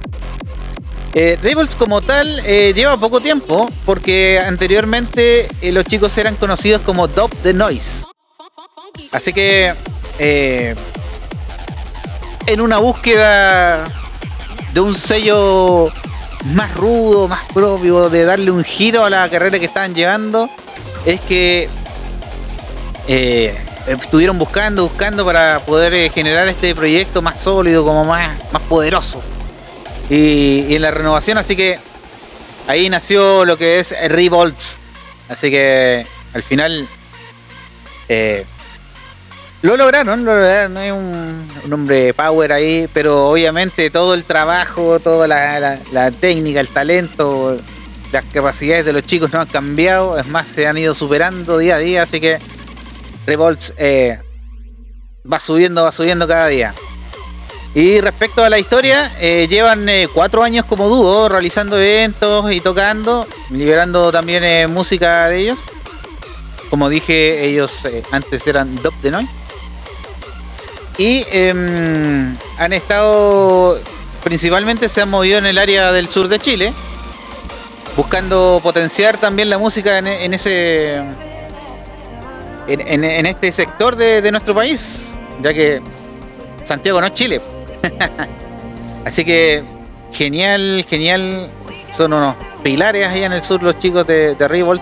Eh, 1.19 1.35
Rebels 1.41 1.73
como 1.73 2.03
tal 2.03 2.43
eh, 2.45 2.73
lleva 2.75 2.95
poco 2.95 3.19
tiempo 3.19 3.67
porque 3.87 4.39
anteriormente 4.39 5.47
eh, 5.63 5.71
los 5.71 5.83
chicos 5.83 6.15
eran 6.19 6.35
conocidos 6.35 6.83
como 6.83 7.07
Dub 7.07 7.31
the 7.41 7.55
Noise. 7.55 8.05
Así 9.11 9.33
que 9.33 9.73
en 10.19 12.61
una 12.61 12.77
búsqueda 12.77 13.85
de 14.75 14.79
un 14.79 14.93
sello 14.93 15.91
más 16.53 16.75
rudo, 16.75 17.27
más 17.27 17.45
propio, 17.51 18.11
de 18.11 18.23
darle 18.23 18.51
un 18.51 18.63
giro 18.63 19.03
a 19.03 19.09
la 19.09 19.27
carrera 19.27 19.57
que 19.57 19.65
estaban 19.65 19.95
llevando, 19.95 20.47
es 21.03 21.19
que 21.21 21.67
estuvieron 23.87 24.37
buscando, 24.37 24.83
buscando 24.83 25.25
para 25.25 25.61
poder 25.61 26.11
generar 26.11 26.47
este 26.47 26.75
proyecto 26.75 27.23
más 27.23 27.39
sólido, 27.39 27.83
como 27.83 28.03
más, 28.03 28.37
más 28.51 28.61
poderoso. 28.61 29.19
Y, 30.09 30.75
en 30.75 30.81
la 30.81 30.91
renovación, 30.91 31.37
así 31.37 31.55
que 31.55 31.79
ahí 32.67 32.89
nació 32.89 33.45
lo 33.45 33.57
que 33.57 33.79
es 33.79 33.93
Revolts. 34.09 34.77
Así 35.29 35.49
que 35.51 36.05
al 36.33 36.43
final 36.43 36.87
eh, 38.07 38.45
lo 39.61 39.75
lograron, 39.75 40.23
lo 40.23 40.35
lograron. 40.35 40.73
No 40.73 40.79
hay 40.79 40.91
un, 40.91 41.49
un 41.65 41.73
hombre 41.73 42.13
power 42.13 42.53
ahí, 42.53 42.89
pero 42.93 43.29
obviamente 43.29 43.89
todo 43.89 44.13
el 44.13 44.23
trabajo, 44.23 44.99
toda 44.99 45.27
la 45.27 46.11
técnica, 46.11 46.59
el 46.59 46.69
talento, 46.69 47.57
las 48.11 48.25
capacidades 48.25 48.85
de 48.85 48.93
los 48.93 49.05
chicos 49.05 49.31
no 49.33 49.41
han 49.41 49.47
cambiado. 49.47 50.17
Es 50.17 50.27
más, 50.27 50.47
se 50.47 50.67
han 50.67 50.77
ido 50.77 50.93
superando 50.93 51.57
día 51.57 51.75
a 51.75 51.79
día. 51.79 52.03
Así 52.03 52.19
que 52.19 52.37
Revolts 53.25 53.73
eh, 53.77 54.19
va 55.31 55.39
subiendo, 55.39 55.83
va 55.83 55.91
subiendo 55.91 56.27
cada 56.27 56.47
día. 56.47 56.73
Y 57.73 58.01
respecto 58.01 58.43
a 58.43 58.49
la 58.49 58.57
historia, 58.59 59.11
eh, 59.19 59.47
llevan 59.49 59.87
eh, 59.87 60.07
cuatro 60.11 60.43
años 60.43 60.65
como 60.65 60.87
dúo 60.89 61.29
realizando 61.29 61.77
eventos 61.77 62.51
y 62.51 62.59
tocando, 62.59 63.27
liberando 63.51 64.11
también 64.11 64.43
eh, 64.43 64.67
música 64.67 65.27
de 65.27 65.41
ellos. 65.41 65.59
Como 66.69 66.89
dije, 66.89 67.45
ellos 67.45 67.83
antes 68.11 68.45
eran 68.47 68.75
Dub 68.81 68.93
de 69.01 69.11
Noise. 69.11 69.31
Y 70.97 71.23
em, 71.29 72.35
han 72.57 72.73
estado, 72.73 73.79
principalmente 74.23 74.89
se 74.89 75.01
han 75.01 75.09
movido 75.09 75.37
en 75.37 75.45
el 75.45 75.57
área 75.57 75.91
del 75.91 76.09
sur 76.09 76.27
de 76.27 76.39
Chile, 76.39 76.73
buscando 77.95 78.59
potenciar 78.63 79.17
también 79.17 79.49
la 79.49 79.59
música 79.59 79.99
en, 79.99 80.33
ese, 80.33 80.97
en, 82.67 83.25
este 83.27 83.51
sector 83.51 83.95
de 83.95 84.31
nuestro 84.31 84.55
país, 84.55 85.09
ya 85.41 85.53
que 85.53 85.81
Santiago 86.65 86.99
no 86.99 87.07
es 87.07 87.13
Chile. 87.13 87.39
Así 89.05 89.23
que 89.25 89.63
genial, 90.13 90.85
genial. 90.89 91.49
Son 91.95 92.13
unos 92.13 92.35
pilares 92.63 93.07
allá 93.07 93.25
en 93.25 93.33
el 93.33 93.43
sur 93.43 93.63
los 93.63 93.79
chicos 93.79 94.05
de, 94.05 94.35
de 94.35 94.47
Revolt. 94.47 94.81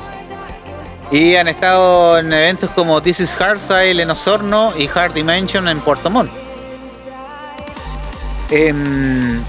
Y 1.11 1.35
han 1.35 1.47
estado 1.47 2.17
en 2.17 2.33
eventos 2.33 2.69
como 2.71 3.01
This 3.01 3.19
is 3.19 3.35
Hardstyle 3.35 3.99
en 3.99 4.09
Osorno 4.09 4.73
y 4.77 4.89
Hard 4.93 5.13
Dimension 5.13 5.67
en 5.67 5.79
Puerto 5.79 6.09
Montt. 6.09 6.31
Em, 8.49 9.43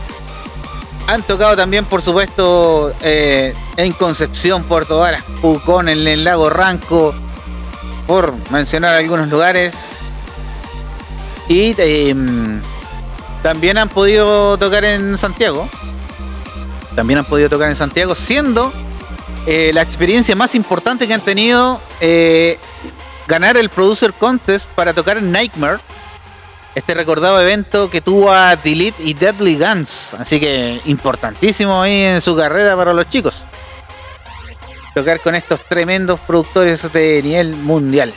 han 1.07 1.23
tocado 1.23 1.57
también, 1.57 1.85
por 1.85 2.03
supuesto, 2.03 2.93
eh, 3.01 3.55
en 3.77 3.93
Concepción, 3.93 4.65
Puerto 4.65 4.99
Varas, 4.99 5.23
Pucón, 5.41 5.89
en 5.89 6.07
el 6.07 6.25
lago 6.25 6.51
Ranco, 6.51 7.15
por 8.07 8.35
mencionar 8.51 8.95
algunos 8.95 9.29
lugares. 9.29 9.75
Y 11.49 11.75
em, 11.79 12.61
también 13.47 13.79
han 13.79 13.89
podido 13.89 14.59
tocar 14.59 14.85
en 14.85 15.17
Santiago. 15.17 15.69
También 16.97 17.21
han 17.21 17.25
podido 17.25 17.49
tocar 17.49 17.71
en 17.71 17.77
Santiago, 17.77 18.17
siendo 18.17 18.73
eh, 19.47 19.71
la 19.73 19.83
experiencia 19.83 20.35
más 20.35 20.57
importante 20.57 21.07
que 21.07 21.15
han 21.15 21.21
tenido 21.21 21.81
eh, 22.01 22.59
ganar 23.29 23.57
el 23.57 23.69
Producer 23.69 24.13
Contest 24.13 24.69
para 24.71 24.93
tocar 24.93 25.19
en 25.19 25.31
Nightmare. 25.31 25.79
Este 26.75 26.93
recordado 26.95 27.41
evento 27.41 27.89
que 27.89 28.01
tuvo 28.01 28.33
a 28.33 28.57
Delete 28.57 29.01
y 29.05 29.15
Deadly 29.15 29.57
Guns. 29.57 30.15
Así 30.15 30.41
que 30.41 30.81
importantísimo 30.87 31.83
ahí 31.83 32.03
en 32.03 32.21
su 32.21 32.35
carrera 32.35 32.75
para 32.75 32.93
los 32.93 33.09
chicos. 33.09 33.45
Tocar 34.93 35.21
con 35.21 35.37
estos 35.37 35.61
tremendos 35.67 36.19
productores 36.19 36.93
de 36.93 37.23
nivel 37.23 37.55
mundial. 37.55 38.13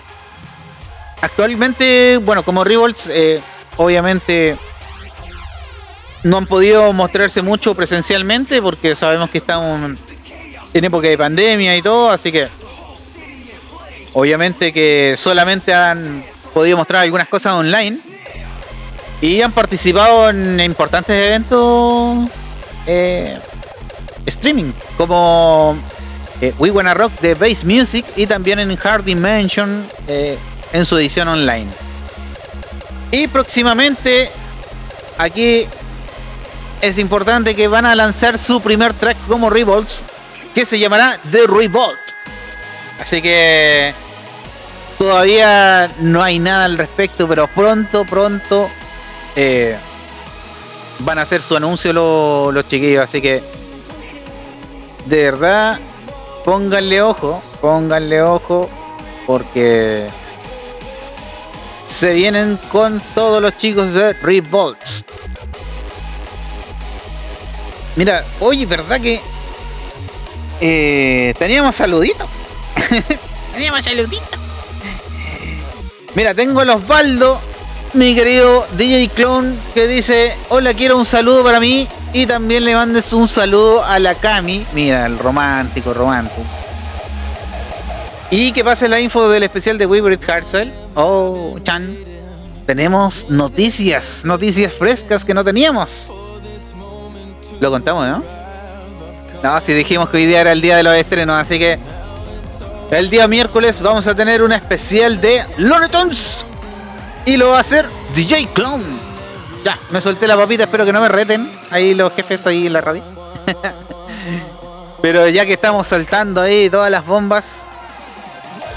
Actualmente, 1.22 2.18
bueno, 2.18 2.42
como 2.42 2.64
Revolts, 2.64 3.06
eh, 3.12 3.40
obviamente 3.78 4.58
no 6.24 6.38
han 6.38 6.46
podido 6.46 6.92
mostrarse 6.94 7.42
mucho 7.42 7.74
presencialmente 7.76 8.62
porque 8.62 8.96
sabemos 8.96 9.30
que 9.30 9.38
estamos 9.38 10.00
en 10.74 10.86
época 10.86 11.08
de 11.08 11.18
pandemia 11.18 11.76
y 11.78 11.82
todo, 11.82 12.12
así 12.12 12.32
que 12.32 12.48
obviamente 14.14 14.74
que 14.74 15.16
solamente 15.18 15.74
han 15.74 16.24
podido 16.54 16.78
mostrar 16.78 17.04
algunas 17.04 17.28
cosas 17.28 17.54
online 17.54 17.98
y 19.22 19.42
han 19.42 19.52
participado 19.52 20.30
en 20.30 20.60
importantes 20.60 21.16
eventos 21.16 22.30
eh, 22.86 23.38
streaming 24.26 24.72
como 24.98 25.78
eh, 26.42 26.54
We 26.58 26.72
Wanna 26.72 26.94
Rock 26.94 27.20
de 27.20 27.36
Bass 27.36 27.64
Music 27.64 28.06
y 28.16 28.26
también 28.28 28.60
en 28.60 28.78
Hard 28.82 29.04
Dimension 29.04 29.86
eh, 30.08 30.38
en 30.72 30.86
su 30.86 30.98
edición 30.98 31.28
online. 31.28 31.68
Y 33.12 33.28
próximamente 33.28 34.30
aquí 35.18 35.68
es 36.82 36.98
importante 36.98 37.56
que 37.56 37.68
van 37.68 37.86
a 37.86 37.96
lanzar 37.96 38.38
su 38.38 38.62
primer 38.62 38.94
track 38.94 39.18
como 39.28 39.50
Revolts 39.50 40.02
que 40.54 40.66
se 40.66 40.80
llamará 40.80 41.20
The 41.32 41.48
Revolt. 41.48 42.00
Así 43.00 43.22
que 43.22 43.94
todavía 44.98 45.90
no 46.00 46.22
hay 46.22 46.40
nada 46.40 46.66
al 46.66 46.78
respecto, 46.78 47.28
pero 47.28 47.48
pronto, 47.48 48.04
pronto 48.06 48.70
eh, 49.36 49.78
van 51.00 51.20
a 51.20 51.22
hacer 51.22 51.42
su 51.42 51.56
anuncio 51.56 51.94
los, 51.94 52.54
los 52.54 52.68
chiquillos. 52.68 53.04
Así 53.04 53.22
que 53.22 53.42
de 55.06 55.24
verdad, 55.24 55.80
pónganle 56.44 57.02
ojo, 57.02 57.42
pónganle 57.62 58.22
ojo, 58.22 58.70
porque 59.26 60.08
se 61.88 62.14
vienen 62.14 62.60
con 62.72 63.02
todos 63.16 63.42
los 63.42 63.58
chicos 63.58 63.94
de 63.94 64.14
Revolts. 64.14 65.06
Mira, 67.96 68.24
oye, 68.40 68.66
¿verdad 68.66 69.02
que 69.02 69.20
eh, 70.62 71.34
teníamos 71.38 71.76
saluditos? 71.76 72.28
teníamos 73.54 73.84
saluditos. 73.84 74.40
Mira, 76.16 76.34
tengo 76.34 76.62
a 76.62 76.76
Osvaldo, 76.76 77.40
mi 77.94 78.16
querido 78.16 78.66
DJ 78.78 79.10
Clone, 79.10 79.56
que 79.74 79.88
dice, 79.88 80.36
hola, 80.50 80.74
quiero 80.74 80.98
un 80.98 81.06
saludo 81.06 81.44
para 81.44 81.60
mí 81.60 81.88
y 82.14 82.26
también 82.26 82.66
le 82.66 82.74
mandes 82.74 83.14
un 83.14 83.28
saludo 83.28 83.84
a 83.84 84.00
la 84.00 84.16
Cami. 84.16 84.66
Mira, 84.74 85.06
el 85.06 85.18
romántico, 85.20 85.94
romántico. 85.94 86.42
Y 88.32 88.52
que 88.52 88.64
pase 88.64 88.88
la 88.88 89.00
info 89.00 89.30
del 89.30 89.44
especial 89.44 89.78
de 89.78 89.86
Weaver 89.86 90.20
Hartzell. 90.30 90.72
Oh, 90.96 91.58
Chan. 91.64 91.98
Tenemos 92.66 93.26
noticias, 93.30 94.24
noticias 94.26 94.72
frescas 94.72 95.26
que 95.26 95.34
no 95.34 95.44
teníamos. 95.44 96.12
Lo 97.60 97.72
contamos, 97.72 98.08
¿no? 98.08 98.24
No, 99.44 99.62
si 99.62 99.74
dijimos 99.74 100.10
que 100.10 100.18
hoy 100.18 100.26
día 100.26 100.42
era 100.42 100.52
el 100.52 100.62
día 100.62 100.78
de 100.78 100.84
los 100.84 100.96
estrenos, 100.96 101.36
así 101.40 101.58
que 101.58 101.80
el 102.92 103.10
día 103.10 103.28
miércoles 103.28 103.82
vamos 103.82 104.08
a 104.08 104.16
tener 104.16 104.42
un 104.42 104.52
especial 104.52 105.22
de 105.22 105.44
Looney 105.58 105.90
Tunes 105.90 106.44
y 107.26 107.38
lo 107.38 107.50
va 107.50 107.58
a 107.58 107.62
hacer 107.62 107.86
DJ 108.16 108.48
Clown. 108.54 108.84
Ya, 109.64 109.78
me 109.92 110.02
solté 110.02 110.28
la 110.28 110.36
papita, 110.36 110.64
espero 110.64 110.86
que 110.86 110.94
no 110.94 111.02
me 111.02 111.10
reten 111.10 111.50
ahí 111.72 111.94
los 111.94 112.14
jefes 112.14 112.46
ahí 112.48 112.68
en 112.68 112.74
la 112.74 112.82
radio. 112.82 113.04
Pero 115.02 115.28
ya 115.30 115.46
que 115.46 115.54
estamos 115.54 115.88
soltando 115.88 116.42
ahí 116.42 116.70
todas 116.70 116.92
las 116.92 117.06
bombas, 117.06 117.46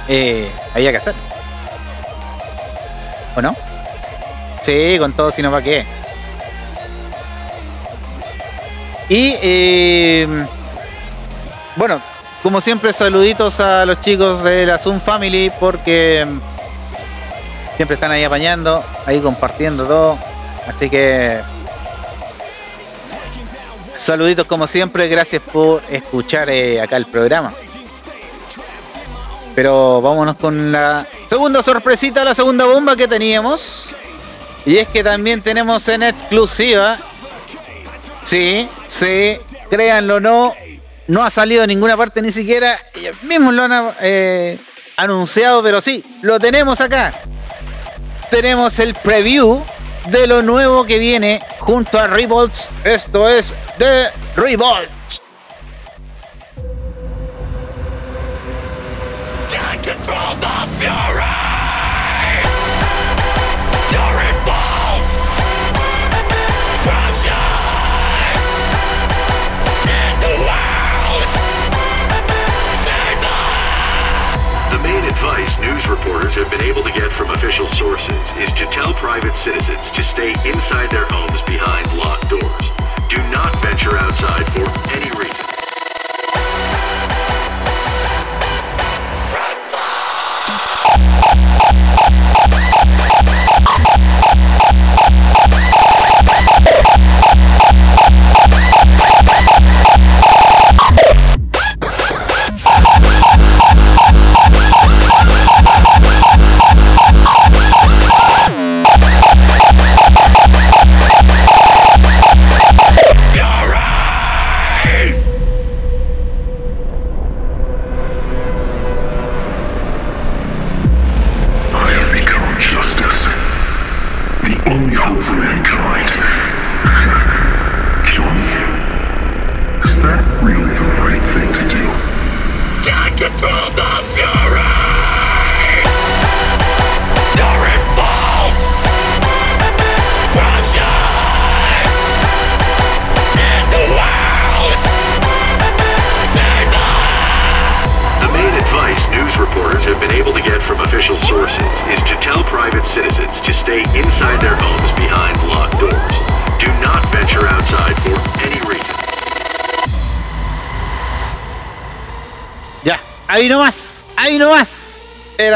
eh, 0.09 0.49
había 0.75 0.93
que 0.93 0.99
hacer. 0.99 1.15
¿O 3.37 3.43
no? 3.43 3.57
Sí, 4.63 4.97
con 4.99 5.13
todo, 5.13 5.31
si 5.31 5.43
no 5.43 5.51
va 5.51 5.63
qué. 5.63 5.85
Y 9.09 9.35
eh, 9.43 10.47
bueno, 11.77 12.01
como 12.43 12.61
siempre, 12.61 12.93
saluditos 12.93 13.61
a 13.61 13.87
los 13.87 14.01
chicos 14.01 14.43
de 14.43 14.67
la 14.67 14.79
Zoom 14.79 15.01
Family 15.01 15.51
porque 15.61 16.27
siempre 17.77 17.95
están 17.95 18.11
ahí 18.11 18.25
apañando, 18.25 18.85
ahí 19.07 19.21
compartiendo 19.21 19.85
todo. 19.85 20.19
Así 20.67 20.91
que 20.91 21.41
saluditos 23.97 24.47
como 24.47 24.67
siempre, 24.67 25.07
gracias 25.09 25.43
por 25.43 25.83
escuchar 25.89 26.51
eh, 26.51 26.81
acá 26.81 26.97
el 26.97 27.07
programa. 27.07 27.53
Pero 29.55 30.01
vámonos 30.01 30.37
con 30.37 30.73
la 30.73 31.07
segunda 31.29 31.63
sorpresita, 31.63 32.25
la 32.25 32.35
segunda 32.35 32.65
bomba 32.65 32.97
que 32.97 33.07
teníamos. 33.07 33.89
Y 34.65 34.79
es 34.79 34.89
que 34.89 35.05
también 35.05 35.43
tenemos 35.43 35.87
en 35.89 36.03
exclusiva. 36.05 36.97
Sí, 38.23 38.69
sí, 38.93 39.39
créanlo 39.71 40.17
o 40.17 40.21
no, 40.21 40.55
no 41.09 41.25
ha 41.25 41.31
salido 41.31 41.67
ninguna 41.67 41.97
parte 41.97 42.23
ni 42.23 42.31
siquiera. 42.31 42.79
Ellos 42.95 43.17
lo 43.23 43.63
han 43.63 43.95
eh, 44.01 44.59
anunciado, 44.97 45.63
pero 45.63 45.81
sí, 45.81 46.05
lo 46.23 46.39
tenemos 46.39 46.81
acá. 46.81 47.13
Tenemos 48.31 48.79
el 48.79 48.95
preview 48.95 49.63
de 50.09 50.27
lo 50.27 50.43
nuevo 50.43 50.85
que 50.85 50.99
viene 50.99 51.41
junto 51.59 51.99
a 51.99 52.07
Revolts. 52.07 52.69
Esto 52.85 53.29
es 53.29 53.53
The 53.79 54.09
Revolt. 54.37 54.89
Reporters 75.93 76.33
have 76.33 76.51
been 76.51 76.63
able 76.63 76.83
to 76.83 76.91
get 76.93 77.13
from 77.13 77.29
official 77.31 77.69
sources 77.77 78.23
is 78.41 78.49
to 78.57 78.65
tell 78.73 78.95
private 78.95 79.35
citizens 79.45 79.85
to 79.95 80.03
stay 80.05 80.31
inside 80.49 80.89
their 80.89 81.05
homes 81.11 81.41
behind 81.45 81.85
locked 82.01 82.29
doors. 82.31 82.67
Do 83.13 83.21
not 83.29 83.53
venture 83.61 83.99
outside 83.99 84.47
for 84.57 84.65
any 84.97 85.12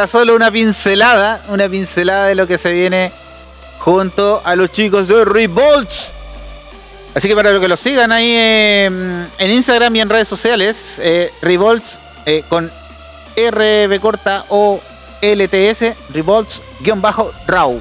solo 0.06 0.34
una 0.34 0.50
pincelada, 0.50 1.42
una 1.48 1.68
pincelada 1.68 2.26
de 2.26 2.34
lo 2.34 2.46
que 2.46 2.58
se 2.58 2.72
viene 2.72 3.12
junto 3.78 4.42
a 4.44 4.56
los 4.56 4.72
chicos 4.72 5.08
de 5.08 5.24
Revolts. 5.24 6.12
Así 7.14 7.28
que 7.28 7.34
para 7.34 7.52
los 7.52 7.62
que 7.62 7.68
los 7.68 7.80
sigan 7.80 8.12
ahí 8.12 8.30
eh, 8.30 8.86
en 9.38 9.50
Instagram 9.50 9.96
y 9.96 10.00
en 10.00 10.08
redes 10.08 10.28
sociales, 10.28 11.00
eh, 11.00 11.32
Revolts 11.40 11.98
eh, 12.26 12.44
con 12.48 12.70
RB 13.36 14.00
corta 14.00 14.44
o 14.48 14.80
LTS, 15.22 16.12
Revolts 16.12 16.62
guion 16.80 17.00
bajo 17.00 17.32
RAW. 17.46 17.80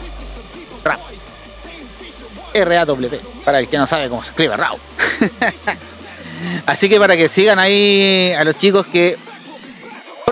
RAW. 0.84 1.00
R-A-W, 2.54 3.20
para 3.44 3.60
el 3.60 3.68
que 3.68 3.78
no 3.78 3.86
sabe 3.86 4.08
cómo 4.08 4.24
se 4.24 4.30
escribe 4.30 4.56
RAW. 4.56 4.78
Así 6.66 6.88
que 6.88 7.00
para 7.00 7.18
que 7.18 7.28
sigan 7.28 7.60
ahí 7.60 8.34
a 8.38 8.44
los 8.44 8.58
chicos 8.58 8.86
que 8.86 9.18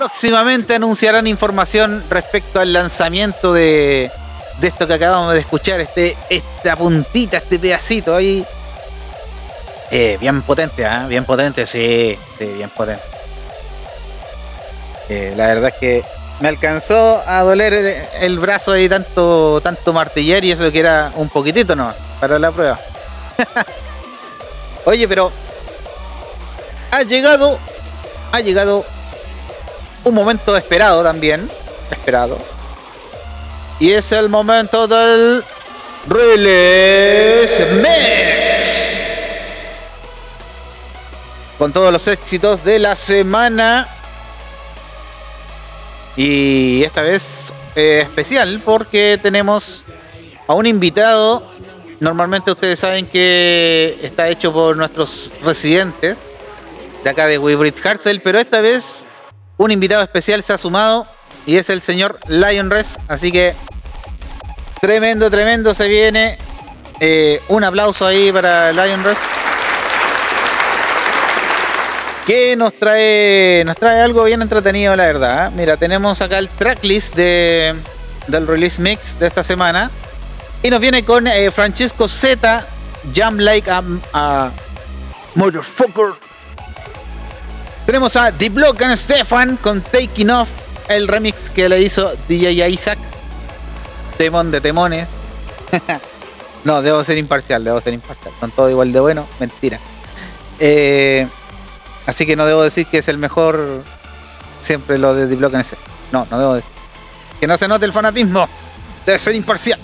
próximamente 0.04 0.76
anunciarán 0.76 1.28
información 1.28 2.04
respecto 2.10 2.60
al 2.60 2.74
lanzamiento 2.74 3.54
de, 3.54 4.12
de 4.60 4.68
esto 4.68 4.86
que 4.86 4.96
acabamos 4.96 5.34
de 5.34 5.40
escuchar, 5.40 5.80
este, 5.80 6.18
esta 6.30 6.76
puntita, 6.76 7.38
este 7.38 7.58
pedacito 7.58 8.14
ahí. 8.14 8.46
Eh, 9.92 10.18
bien 10.20 10.42
potente, 10.42 10.86
¿ah? 10.86 11.06
bien 11.08 11.24
potente, 11.24 11.66
sí, 11.66 12.18
sí, 12.38 12.46
bien 12.46 12.70
potente. 12.70 13.02
Eh, 15.08 15.34
la 15.38 15.48
verdad 15.48 15.70
es 15.70 15.76
que 15.76 16.04
me 16.42 16.50
alcanzó 16.50 17.24
a 17.26 17.42
doler 17.44 17.72
el, 17.72 17.96
el 18.20 18.40
brazo 18.40 18.74
ahí 18.74 18.90
tanto, 18.90 19.62
tanto 19.62 19.94
martillar 19.94 20.44
y 20.44 20.52
eso 20.52 20.70
que 20.70 20.80
era 20.82 21.14
un 21.16 21.30
poquitito 21.30 21.78
nomás 21.78 21.96
para 22.20 22.38
la 22.40 22.52
prueba. 22.52 22.78
Oye, 24.86 25.08
pero 25.08 25.32
ha 26.92 27.04
llegado, 27.04 27.58
ha 28.34 28.42
llegado 28.42 28.84
un 30.04 30.14
momento 30.14 30.56
esperado 30.58 31.04
también, 31.04 31.50
esperado. 31.92 32.38
Y 33.80 33.92
es 33.92 34.12
el 34.12 34.30
momento 34.30 34.88
del 34.88 35.44
Release 36.08 37.66
Mix. 37.82 39.00
Con 41.58 41.72
todos 41.72 41.92
los 41.92 42.08
éxitos 42.08 42.64
de 42.64 42.80
la 42.80 42.96
semana. 42.96 43.88
Y 46.16 46.84
esta 46.84 47.02
vez 47.02 47.52
eh, 47.76 48.02
especial 48.04 48.62
porque 48.64 49.20
tenemos 49.22 49.86
a 50.48 50.54
un 50.54 50.66
invitado. 50.68 51.44
Normalmente 52.00 52.52
ustedes 52.52 52.80
saben 52.80 53.08
que 53.08 53.98
está 54.02 54.28
hecho 54.28 54.52
por 54.52 54.76
nuestros 54.76 55.32
residentes 55.42 56.18
de 57.04 57.10
acá 57.10 57.28
de 57.28 57.38
Wybrid 57.38 57.74
Harsel, 57.84 58.22
pero 58.22 58.40
esta 58.40 58.62
vez 58.62 59.06
un 59.58 59.72
invitado 59.72 60.02
especial 60.02 60.44
se 60.44 60.54
ha 60.54 60.58
sumado 60.58 61.08
y 61.46 61.58
es 61.58 61.70
el 61.70 61.82
señor 61.82 62.20
Lionres. 62.28 62.98
Así 63.08 63.32
que 63.32 63.54
tremendo, 64.82 65.30
tremendo 65.30 65.74
se 65.74 65.88
viene. 65.88 66.38
Eh, 67.00 67.42
un 67.50 67.64
aplauso 67.64 68.06
ahí 68.06 68.32
para 68.32 68.72
Lionres. 68.72 69.18
Que 72.26 72.56
nos 72.56 72.74
trae, 72.80 73.64
nos 73.66 73.76
trae 73.76 74.02
algo 74.02 74.24
bien 74.24 74.42
entretenido, 74.42 74.96
la 74.96 75.06
verdad. 75.06 75.52
Mira, 75.52 75.76
tenemos 75.76 76.22
acá 76.22 76.40
el 76.40 76.48
tracklist 76.48 77.14
de, 77.16 77.76
del 78.28 78.48
release 78.48 78.82
mix 78.82 79.20
de 79.20 79.28
esta 79.28 79.44
semana. 79.44 79.92
Y 80.62 80.70
nos 80.70 80.80
viene 80.80 81.04
con 81.04 81.28
eh, 81.28 81.52
Francesco 81.52 82.08
Z, 82.08 82.66
Jump 83.14 83.42
Like 83.42 83.70
a 83.70 84.52
Motherfucker. 85.36 86.23
Tenemos 87.86 88.16
a 88.16 88.32
The 88.32 88.50
Block 88.50 88.82
and 88.82 88.96
Stefan 88.96 89.58
con 89.58 89.82
Taking 89.82 90.30
Off, 90.30 90.48
el 90.88 91.06
remix 91.06 91.50
que 91.50 91.68
le 91.68 91.82
hizo 91.82 92.14
DJ 92.30 92.70
Isaac. 92.70 92.98
Temón 94.18 94.52
de 94.52 94.62
temones. 94.62 95.10
no, 96.64 96.82
debo 96.82 97.04
ser 97.04 97.18
imparcial, 97.18 97.62
debo 97.62 97.82
ser 97.82 97.94
imparcial. 97.94 98.34
Son 98.40 98.52
todos 98.52 98.72
igual 98.72 98.94
de 98.94 99.00
bueno, 99.02 99.28
mentira. 99.38 99.80
Eh, 100.60 101.28
así 102.06 102.26
que 102.26 102.38
no 102.38 102.46
debo 102.46 102.64
decir 102.64 102.88
que 102.88 103.00
es 103.00 103.08
el 103.10 103.18
mejor. 103.18 103.84
Siempre 104.62 104.98
lo 104.98 105.14
de 105.14 105.28
The 105.28 105.36
Block 105.36 105.54
and 105.56 105.66
Stefan. 105.66 105.86
No, 106.14 106.26
no 106.32 106.40
debo 106.40 106.54
decir. 106.56 106.72
Que 107.42 107.48
no 107.48 107.58
se 107.58 107.68
note 107.68 107.84
el 107.84 107.92
fanatismo. 107.92 108.48
Debe 109.06 109.20
ser 109.20 109.36
imparcial. 109.36 109.80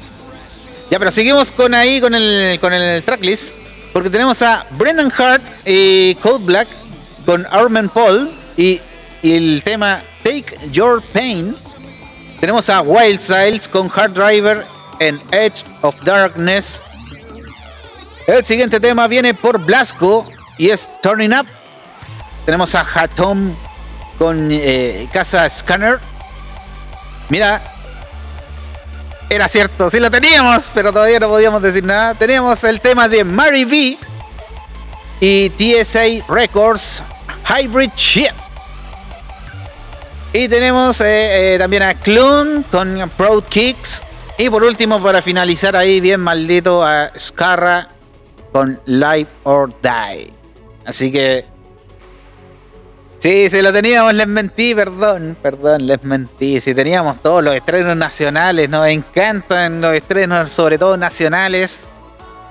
Ya, 0.90 1.00
pero 1.00 1.12
seguimos 1.12 1.52
con 1.52 1.74
ahí, 1.74 2.00
con 2.00 2.16
el, 2.16 2.60
con 2.62 2.72
el 2.72 3.04
tracklist. 3.04 3.56
Porque 3.92 4.10
tenemos 4.10 4.42
a 4.42 4.66
Brennan 4.72 5.12
Hart 5.18 5.44
y 5.66 6.16
Code 6.16 6.46
Black 6.46 6.79
con 7.26 7.46
Armen 7.52 7.90
Paul 7.90 8.32
y, 8.58 8.82
el 9.22 9.62
tema 9.66 10.02
Take 10.24 10.58
Your 10.72 11.02
Pain. 11.14 11.56
Tenemos 12.40 12.70
a 12.70 12.82
Wild 12.82 13.20
Styles 13.20 13.68
con 13.68 13.92
Hard 13.94 14.14
Driver 14.14 14.66
en 15.00 15.20
Edge 15.32 15.66
of 15.82 15.96
Darkness. 16.04 16.82
El 18.28 18.46
siguiente 18.46 18.80
tema 18.80 19.08
viene 19.08 19.34
por 19.34 19.60
Blasco 19.60 20.26
y 20.58 20.70
es 20.70 20.90
Turning 21.02 21.34
Up. 21.34 21.48
Tenemos 22.46 22.74
a 22.76 22.82
Hatom 22.82 23.54
con 24.18 24.50
eh, 24.52 25.10
Casa 25.12 25.50
Scanner. 25.50 26.00
Mira, 27.28 27.62
era 29.30 29.48
cierto, 29.48 29.90
sí 29.90 30.00
lo 30.00 30.10
teníamos, 30.10 30.72
pero 30.74 30.92
todavía 30.92 31.20
no 31.20 31.30
podíamos 31.30 31.62
decir 31.62 31.84
nada. 31.84 32.16
Teníamos 32.16 32.64
el 32.64 32.82
tema 32.82 33.08
de 33.08 33.24
Mary 33.24 33.66
V 33.66 33.98
y 35.20 35.50
TSA 35.50 36.26
Records 36.28 37.04
Hybrid 37.50 37.92
Ship. 37.96 38.34
Y 40.32 40.48
tenemos 40.48 41.02
eh, 41.02 41.56
eh, 41.56 41.58
también 41.58 41.84
a 41.84 41.96
Clun 41.96 42.64
con 42.72 43.10
Proud 43.18 43.44
Kicks. 43.46 44.04
Y 44.38 44.50
por 44.50 44.64
último, 44.64 45.02
para 45.02 45.22
finalizar 45.22 45.76
ahí, 45.76 46.00
bien 46.00 46.22
maldito, 46.22 46.84
a 46.84 47.12
Scarra 47.18 47.90
con 48.52 48.80
Live 48.86 49.28
or 49.44 49.74
Die. 49.82 50.32
Así 50.86 51.12
que. 51.12 51.46
Sí, 53.18 53.50
si 53.50 53.62
lo 53.62 53.74
teníamos, 53.74 54.14
les 54.14 54.28
mentí, 54.28 54.74
perdón, 54.74 55.36
perdón, 55.42 55.88
les 55.88 56.02
mentí. 56.04 56.62
Si 56.62 56.74
teníamos 56.74 57.22
todos 57.22 57.44
los 57.44 57.54
estrenos 57.54 57.98
nacionales, 57.98 58.70
nos 58.70 58.88
encantan 58.88 59.82
los 59.82 59.94
estrenos, 59.94 60.52
sobre 60.52 60.78
todo 60.78 60.96
nacionales. 60.96 61.88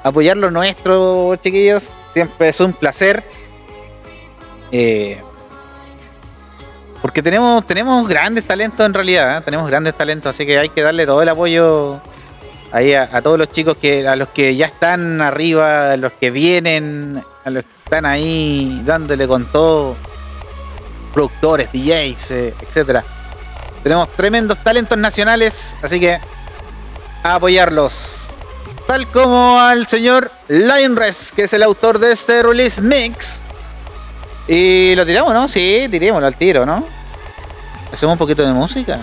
Apoyar 0.02 0.36
lo 0.36 0.50
nuestro, 0.50 1.34
chiquillos, 1.36 1.90
siempre 2.18 2.48
es 2.48 2.58
un 2.58 2.72
placer. 2.72 3.22
Eh, 4.72 5.22
porque 7.00 7.22
tenemos, 7.22 7.64
tenemos 7.64 8.08
grandes 8.08 8.44
talentos 8.44 8.84
en 8.84 8.92
realidad, 8.92 9.38
¿eh? 9.38 9.42
tenemos 9.44 9.68
grandes 9.68 9.94
talentos, 9.94 10.34
así 10.34 10.44
que 10.44 10.58
hay 10.58 10.68
que 10.70 10.82
darle 10.82 11.06
todo 11.06 11.22
el 11.22 11.28
apoyo 11.28 12.00
ahí 12.72 12.92
a, 12.92 13.22
todos 13.22 13.38
los 13.38 13.50
chicos 13.50 13.76
que, 13.76 14.08
a 14.08 14.16
los 14.16 14.30
que 14.30 14.56
ya 14.56 14.66
están 14.66 15.20
arriba, 15.20 15.96
los 15.96 16.12
que 16.14 16.32
vienen, 16.32 17.22
a 17.44 17.50
los 17.50 17.62
que 17.62 17.72
están 17.84 18.04
ahí 18.04 18.82
dándole 18.84 19.28
con 19.28 19.46
todo, 19.46 19.94
productores, 21.14 21.70
DJs, 21.72 22.30
eh, 22.32 22.54
etcétera. 22.60 23.04
Tenemos 23.84 24.08
tremendos 24.10 24.58
talentos 24.58 24.98
nacionales, 24.98 25.76
así 25.82 26.00
que 26.00 26.18
apoyarlos. 27.22 28.27
Tal 28.88 29.06
como 29.08 29.60
al 29.60 29.86
señor 29.86 30.32
Lionres, 30.48 31.30
que 31.36 31.42
es 31.42 31.52
el 31.52 31.62
autor 31.62 31.98
de 31.98 32.10
este 32.10 32.42
release 32.42 32.80
mix. 32.80 33.42
Y 34.46 34.94
lo 34.94 35.04
tiramos, 35.04 35.34
¿no? 35.34 35.46
Sí, 35.46 35.86
tirémoslo 35.90 36.26
al 36.26 36.36
tiro, 36.36 36.64
¿no? 36.64 36.82
Hacemos 37.92 38.14
un 38.14 38.18
poquito 38.18 38.42
de 38.46 38.52
música. 38.54 38.98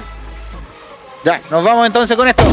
Ya, 1.24 1.40
nos 1.52 1.64
vamos 1.64 1.86
entonces 1.86 2.18
con 2.18 2.28
esto. 2.28 2.44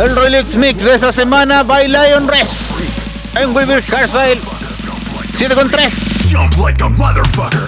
El 0.00 0.14
Relix 0.14 0.54
Mix 0.54 0.84
de 0.84 0.94
esta 0.94 1.12
semana 1.12 1.64
by 1.64 1.88
Lion 1.88 2.28
Res. 2.28 3.34
En 3.34 3.52
Weaver 3.52 3.82
Carsale 3.82 4.38
7 5.34 5.56
con 5.56 5.68
3. 5.68 5.92
Jump 6.30 6.54
like 6.64 6.84
a. 6.84 6.88
Motherfucker. 6.88 7.66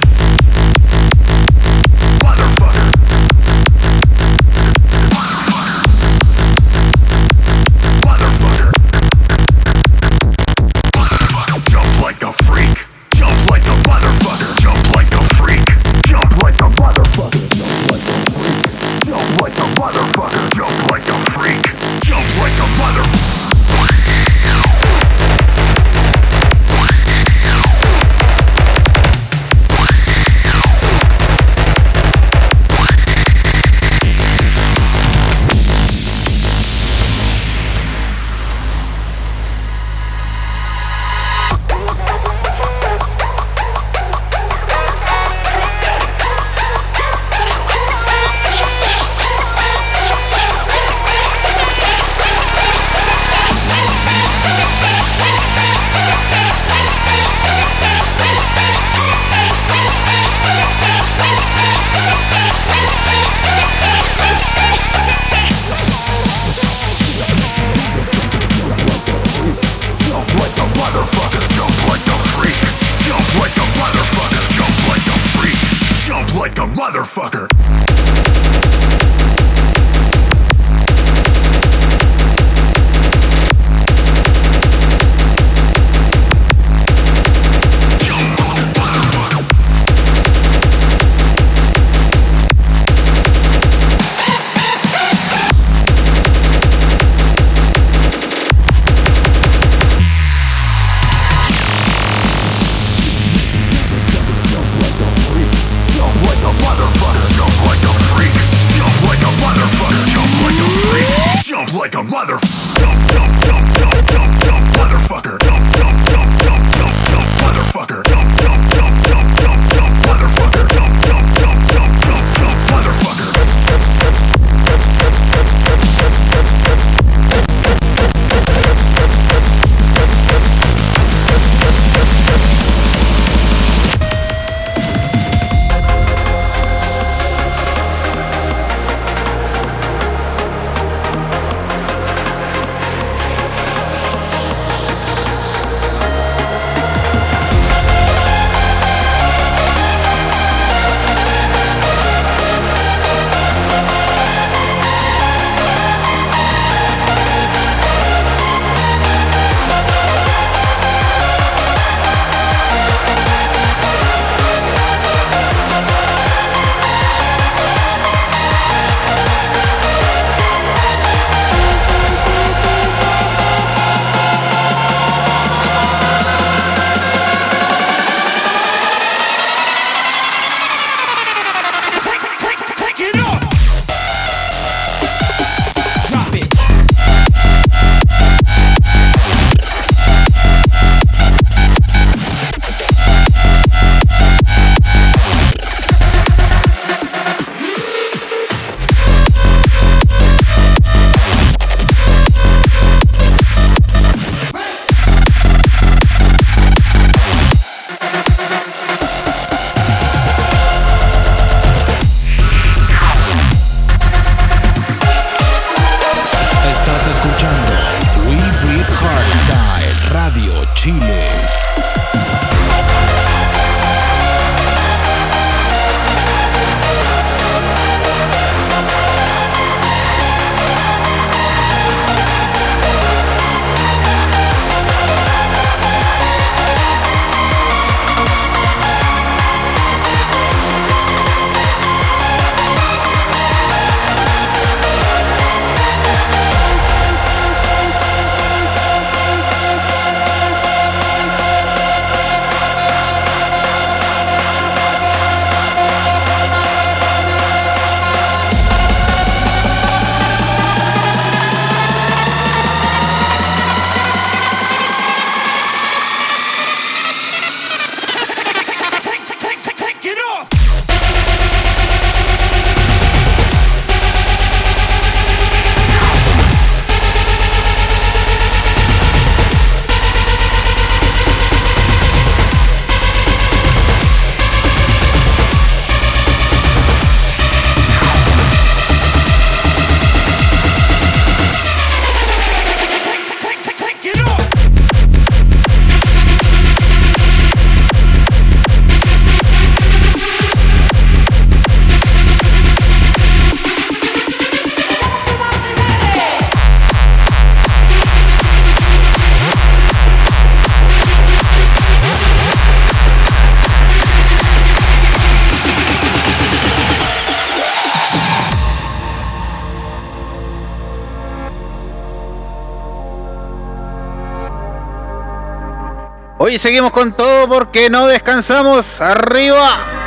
Hoy 326.42 326.58
seguimos 326.58 326.90
con 326.92 327.12
todo 327.12 327.46
porque 327.46 327.90
no 327.90 328.06
descansamos. 328.06 329.02
¡Arriba! 329.02 330.00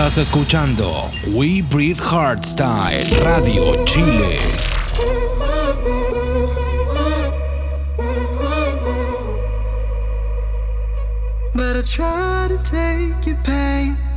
Estás 0.00 0.16
escuchando 0.16 1.02
We 1.34 1.60
Breathe 1.60 2.00
Hardstyle 2.00 3.04
Radio 3.22 3.84
Chile. 3.84 4.38
But 11.52 11.76
I 11.76 11.82
try 11.82 12.48
to 12.48 12.56
take 12.64 13.26
your 13.26 13.36
pain. 13.44 14.09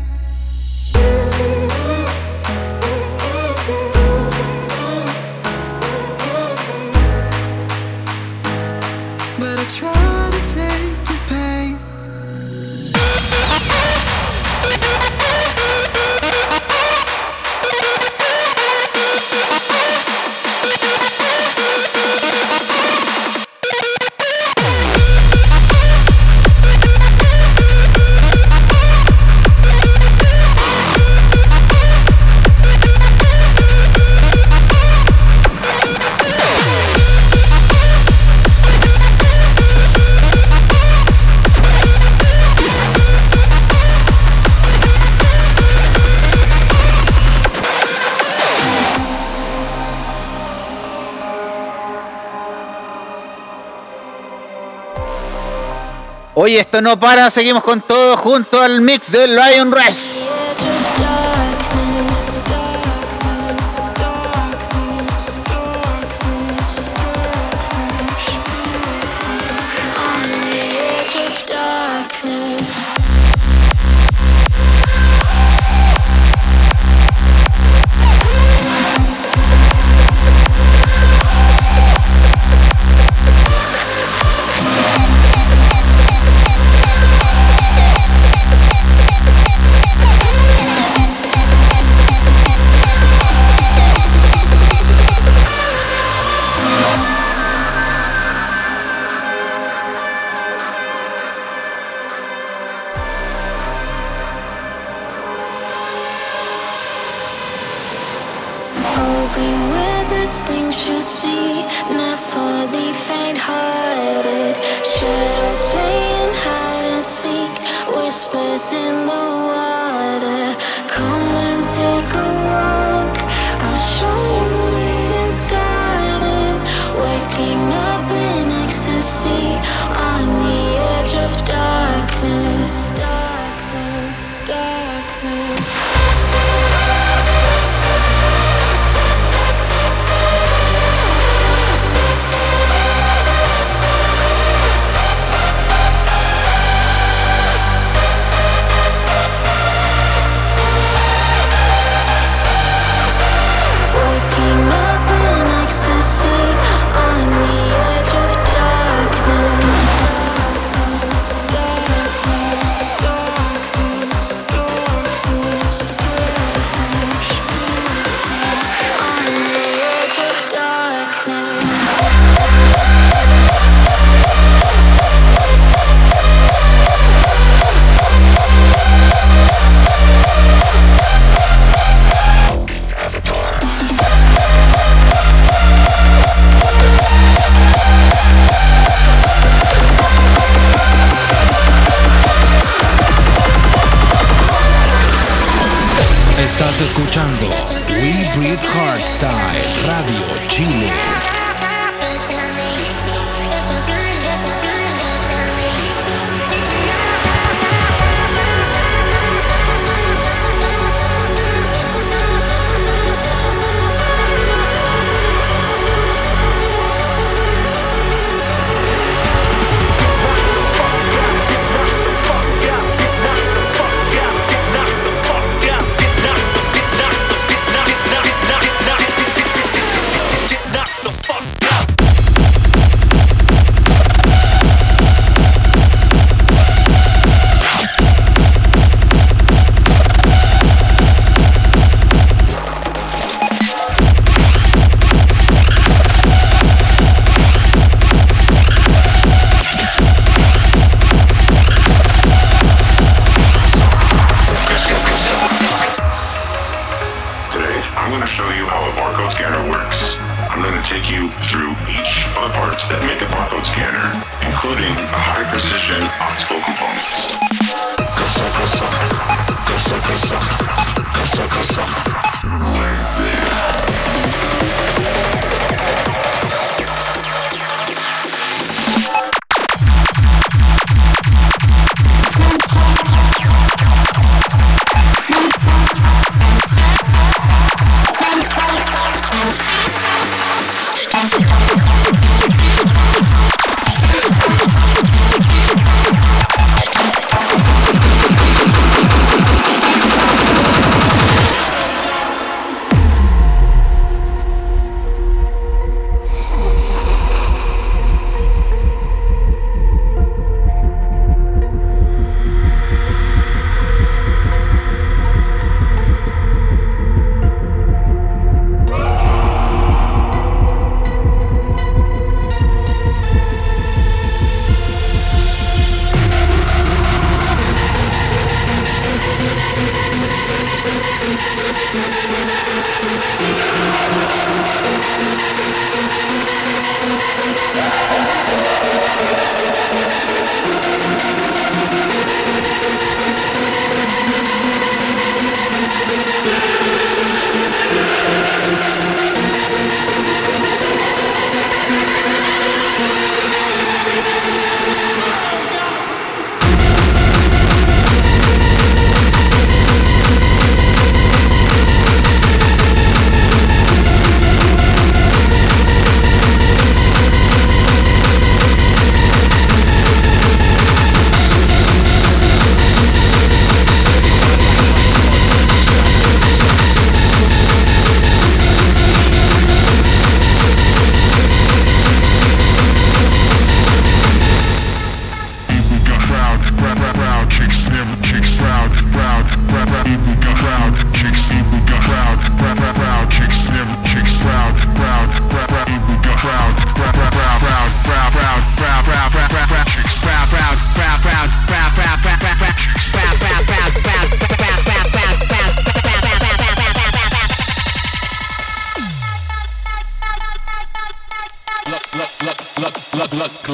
Oye, 56.43 56.59
esto 56.59 56.81
no 56.81 56.99
para, 56.99 57.31
seguimos 57.31 57.63
con 57.63 57.79
todo 57.79 58.17
junto 58.17 58.61
al 58.61 58.81
mix 58.81 59.09
del 59.13 59.33
Lion 59.33 59.71
Rush. 59.71 60.42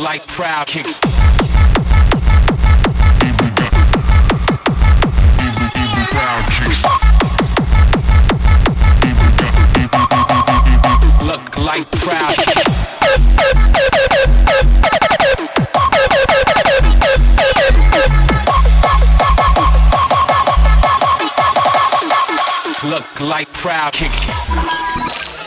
like 0.10 0.26
proud 0.26 0.66
kicks. 0.66 1.09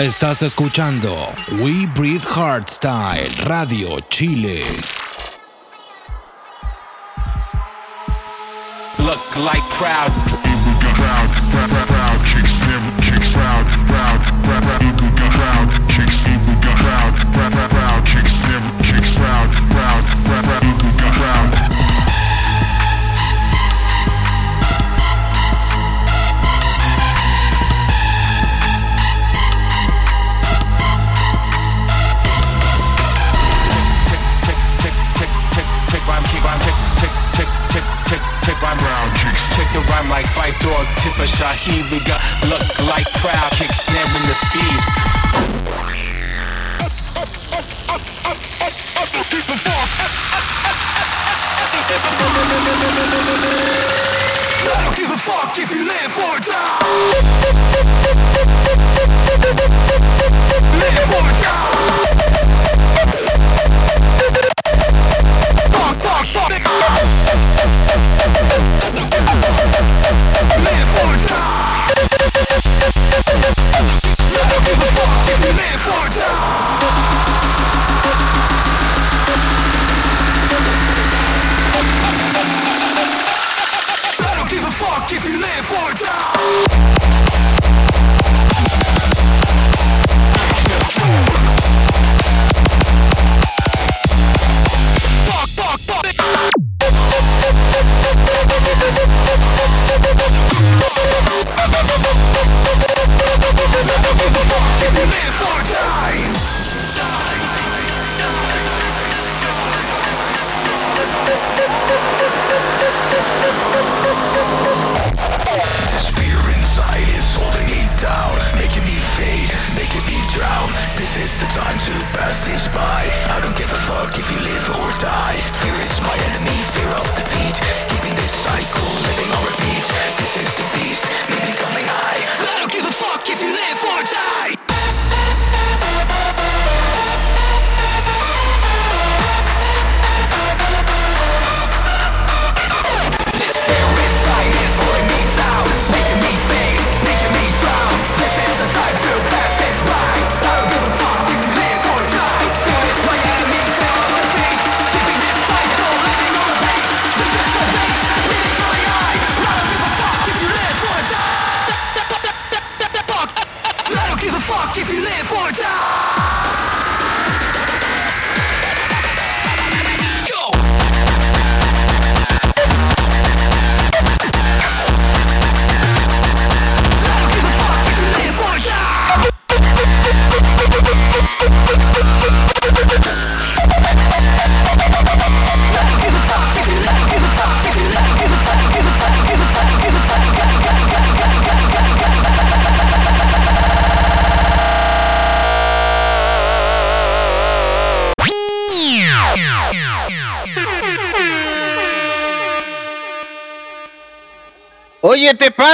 Estás 0.02 0.42
escuchando 0.42 1.28
We 1.60 1.86
Breathe 1.94 2.24
Hardstyle 2.24 3.24
Radio 3.46 4.00
Chile. 4.08 4.64
Look 8.98 9.22
like 9.36 9.62
proud. 9.78 10.10
Proud, 10.96 11.30
proud, 11.52 11.86
proud, 11.86 12.24
chicks, 12.26 12.58
chicks, 13.00 13.32
proud, 13.32 13.64
proud, 13.86 14.20
proud, 14.42 14.62
proud, 15.38 15.70
chicks, 15.88 16.24
proud, 16.82 17.14
proud, 17.32 17.70
proud, 17.70 18.04
chicks, 18.04 18.42
Rhyme 39.92 40.08
like 40.08 40.24
five 40.24 40.58
dog, 40.60 40.86
tip 41.04 41.12
a 41.20 41.28
Shaheed. 41.28 41.84
We 41.92 42.00
got 42.08 42.20
look 42.48 42.64
like 42.88 43.04
proud, 43.20 43.52
kick 43.52 43.72
snare 43.74 44.06
in 44.16 44.22
the 44.24 44.34
feed. 44.48 44.80
Don't 54.64 54.96
give 54.96 55.10
a 55.10 55.18
fuck 55.18 55.58
if 55.58 55.70
you 55.72 55.84
live 55.84 56.18
or 56.24 56.40
die. 56.40 57.21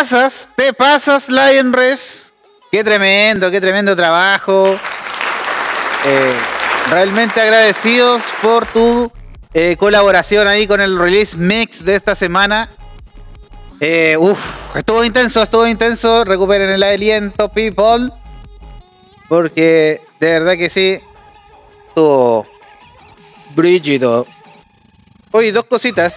Pasas, 0.08 0.48
te 0.56 0.72
pasas, 0.72 1.28
Lion 1.28 1.70
Res. 1.70 2.32
Qué 2.72 2.82
tremendo, 2.82 3.50
qué 3.50 3.60
tremendo 3.60 3.94
trabajo. 3.94 4.78
Eh, 6.06 6.32
realmente 6.88 7.38
agradecidos 7.42 8.22
por 8.40 8.72
tu 8.72 9.12
eh, 9.52 9.76
colaboración 9.78 10.48
ahí 10.48 10.66
con 10.66 10.80
el 10.80 10.98
release 10.98 11.36
mix 11.36 11.84
de 11.84 11.94
esta 11.94 12.14
semana. 12.14 12.70
Eh, 13.80 14.16
uf, 14.18 14.74
estuvo 14.74 15.04
intenso, 15.04 15.42
estuvo 15.42 15.66
intenso. 15.66 16.24
Recuperen 16.24 16.70
el 16.70 16.82
aliento, 16.82 17.50
people. 17.50 18.08
Porque 19.28 20.00
de 20.20 20.30
verdad 20.30 20.56
que 20.56 20.70
sí. 20.70 21.00
Estuvo 21.88 22.46
brígido. 23.54 24.26
Oye, 25.32 25.52
dos 25.52 25.64
cositas. 25.64 26.14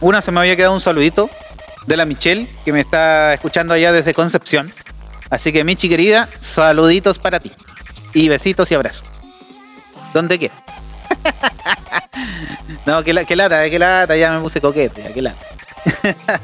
Una 0.00 0.22
se 0.22 0.32
me 0.32 0.40
había 0.40 0.56
quedado 0.56 0.72
un 0.72 0.80
saludito 0.80 1.28
de 1.86 1.96
la 1.96 2.04
Michelle, 2.04 2.48
que 2.64 2.72
me 2.72 2.80
está 2.80 3.34
escuchando 3.34 3.74
allá 3.74 3.92
desde 3.92 4.14
Concepción. 4.14 4.72
Así 5.30 5.52
que, 5.52 5.64
Michi 5.64 5.88
querida, 5.88 6.28
saluditos 6.40 7.18
para 7.18 7.40
ti. 7.40 7.52
Y 8.12 8.28
besitos 8.28 8.70
y 8.70 8.74
abrazos. 8.74 9.04
Donde 10.12 10.38
quieras. 10.38 10.58
no, 12.86 13.02
que, 13.02 13.12
la, 13.12 13.24
que 13.24 13.36
lata, 13.36 13.68
que 13.68 13.78
lata, 13.78 14.16
ya 14.16 14.32
me 14.32 14.40
puse 14.40 14.60
coquete, 14.60 15.12
que 15.12 15.22
lata. 15.22 15.46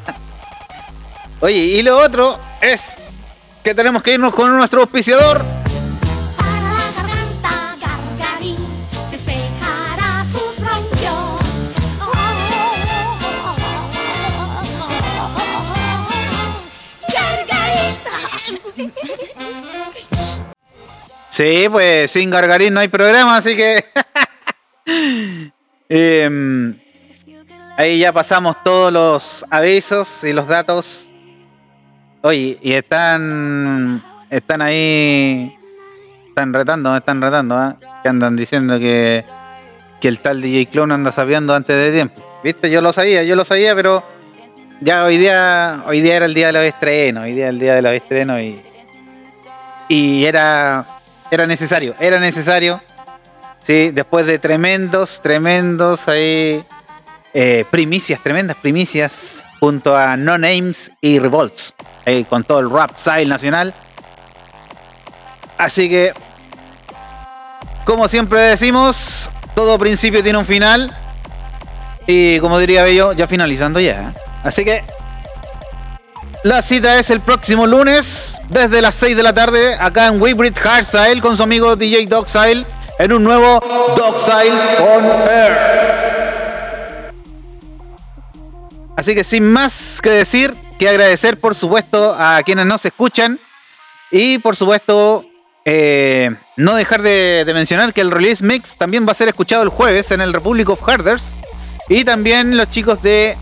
Oye, 1.41 1.57
y 1.57 1.83
lo 1.83 1.99
otro 1.99 2.39
es 2.61 2.95
que 3.62 3.75
tenemos 3.75 4.03
que 4.03 4.15
irnos 4.15 4.35
con 4.35 4.55
nuestro 4.57 4.81
auspiciador. 4.81 5.60
Sí, 21.41 21.69
pues 21.71 22.11
sin 22.11 22.29
Gargarín 22.29 22.75
no 22.75 22.81
hay 22.81 22.89
programa, 22.89 23.39
así 23.39 23.57
que. 23.57 23.83
Em, 25.89 26.79
ahí 27.79 27.99
ya 27.99 28.12
pasamos 28.12 28.62
todos 28.62 28.93
los 28.93 29.47
avisos 29.49 30.23
y 30.23 30.35
los 30.35 30.47
datos. 30.47 31.07
Oye, 32.21 32.59
y 32.61 32.73
están. 32.75 34.03
Están 34.29 34.61
ahí. 34.61 35.51
Están 36.29 36.53
retando, 36.53 36.95
están 36.95 37.23
retando, 37.23 37.55
¿ah? 37.55 37.75
Que 38.03 38.09
andan 38.11 38.37
diciendo 38.37 38.79
que. 38.79 39.25
Que 39.99 40.09
el 40.09 40.21
tal 40.21 40.43
DJ 40.43 40.67
Clone 40.67 40.93
anda 40.93 41.11
sabiendo 41.11 41.55
antes 41.55 41.75
de 41.75 41.91
tiempo. 41.91 42.23
Viste, 42.45 42.71
yo 42.71 42.83
lo 42.83 42.93
sabía, 42.93 43.23
yo 43.23 43.35
lo 43.35 43.47
sabía, 43.47 43.75
pero. 43.75 44.05
Ya 44.83 45.05
hoy 45.05 45.17
día. 45.17 45.85
Hoy 45.87 46.03
día 46.03 46.17
era 46.17 46.27
el 46.27 46.35
día 46.35 46.49
de 46.49 46.53
los 46.53 46.65
estrenos. 46.65 47.25
Hoy 47.25 47.33
día 47.33 47.45
era 47.45 47.51
el 47.51 47.59
día 47.59 47.75
de 47.77 47.83
los 47.83 47.93
estrenos 47.95 48.41
y. 48.41 48.61
Y 49.89 50.27
era. 50.27 50.85
Era 51.31 51.47
necesario, 51.47 51.94
era 52.01 52.19
necesario. 52.19 52.81
Sí, 53.62 53.90
después 53.90 54.27
de 54.27 54.39
tremendos, 54.39 55.20
tremendos 55.23 56.09
ahí. 56.09 56.65
eh, 57.32 57.65
primicias, 57.70 58.20
tremendas 58.23 58.57
primicias. 58.57 59.44
Junto 59.61 59.94
a 59.94 60.16
No 60.16 60.39
Names 60.39 60.90
y 61.02 61.19
Revolts. 61.19 61.74
eh, 62.07 62.24
con 62.28 62.44
todo 62.44 62.61
el 62.61 62.70
rap 62.70 62.98
style 62.98 63.28
nacional. 63.28 63.74
Así 65.59 65.89
que. 65.89 66.12
Como 67.85 68.09
siempre 68.09 68.40
decimos, 68.40 69.31
todo 69.55 69.78
principio 69.78 70.23
tiene 70.23 70.39
un 70.39 70.47
final. 70.47 70.97
Y 72.07 72.40
como 72.40 72.59
diría 72.59 72.82
Bello, 72.82 73.12
ya 73.12 73.27
finalizando 73.27 73.78
ya. 73.81 74.12
Así 74.43 74.65
que 74.65 74.82
la 76.43 76.62
cita 76.62 76.99
es 76.99 77.11
el 77.11 77.21
próximo 77.21 77.67
lunes, 77.67 78.41
desde 78.49 78.81
las 78.81 78.95
6 78.95 79.17
de 79.17 79.23
la 79.23 79.35
tarde, 79.35 79.75
acá 79.79 80.07
en 80.07 80.21
Weybridge 80.21 80.59
Hardstyle 80.59 81.21
con 81.21 81.37
su 81.37 81.43
amigo 81.43 81.77
DJ 81.77 82.07
Dogsile 82.07 82.65
en 82.99 83.12
un 83.12 83.23
nuevo 83.23 83.61
Dogsile 83.97 84.79
on 84.79 85.05
Air. 85.31 87.12
Así 88.97 89.15
que 89.15 89.25
sin 89.25 89.51
más 89.51 90.01
que 90.03 90.11
decir, 90.11 90.55
que 90.79 90.89
agradecer 90.89 91.39
por 91.39 91.55
supuesto 91.55 92.15
a 92.19 92.43
quienes 92.43 92.65
nos 92.65 92.85
escuchan 92.85 93.39
y 94.11 94.39
por 94.39 94.57
supuesto 94.57 95.25
eh, 95.67 96.35
no 96.57 96.75
dejar 96.75 97.03
de, 97.03 97.45
de 97.45 97.55
mencionar 97.55 97.93
que 97.93 98.01
el 98.01 98.11
release 98.11 98.43
mix 98.43 98.77
también 98.77 99.07
va 99.07 99.12
a 99.12 99.15
ser 99.15 99.29
escuchado 99.29 99.62
el 99.62 99.69
jueves 99.69 100.11
en 100.11 100.23
el 100.23 100.33
Republic 100.33 100.71
of 100.71 100.83
Harders 100.83 101.33
y 101.89 102.05
también 102.05 102.57
los 102.57 102.71
chicos 102.71 103.03
de 103.03 103.37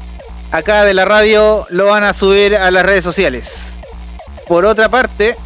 acá 0.50 0.84
de 0.84 0.94
la 0.94 1.04
radio 1.04 1.66
lo 1.70 1.86
van 1.86 2.04
a 2.04 2.12
subir 2.12 2.56
a 2.56 2.70
las 2.70 2.84
redes 2.84 3.04
sociales. 3.04 3.58
Por 4.46 4.64
otra 4.64 4.88
parte, 4.88 5.36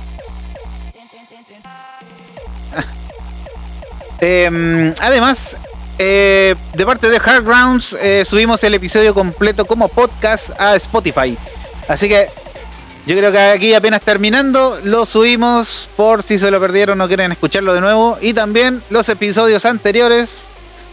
em, 4.20 4.95
además, 5.01 5.57
eh, 5.99 6.55
de 6.74 6.87
parte 6.87 7.11
de 7.11 7.16
Hard 7.16 7.45
Grounds, 7.45 7.97
eh, 8.01 8.24
subimos 8.24 8.62
el 8.65 8.74
episodio 8.74 9.12
completo 9.15 9.65
como 9.65 9.89
podcast 9.89 10.51
a 10.61 10.77
Spotify. 10.77 11.37
Así 11.89 12.09
que 12.09 12.29
yo 13.05 13.16
creo 13.16 13.33
que 13.33 13.39
aquí 13.39 13.74
apenas 13.74 14.03
terminando, 14.03 14.79
lo 14.85 15.05
subimos 15.07 15.89
por 15.97 16.23
si 16.23 16.39
se 16.39 16.51
lo 16.53 16.61
perdieron 16.61 17.01
o 17.01 17.09
quieren 17.09 17.33
escucharlo 17.33 17.74
de 17.74 17.81
nuevo. 17.81 18.16
Y 18.20 18.33
también 18.33 18.83
los 18.91 19.09
episodios 19.09 19.65
anteriores 19.65 20.45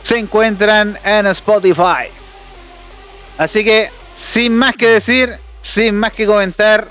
se 0.01 0.17
encuentran 0.17 0.97
en 1.03 1.27
Spotify. 1.27 2.09
Así 3.37 3.63
que, 3.63 3.91
sin 4.19 4.55
más 4.55 4.75
que 4.75 4.87
decir, 4.87 5.33
sin 5.61 5.95
más 5.95 6.11
que 6.11 6.25
comentar, 6.25 6.85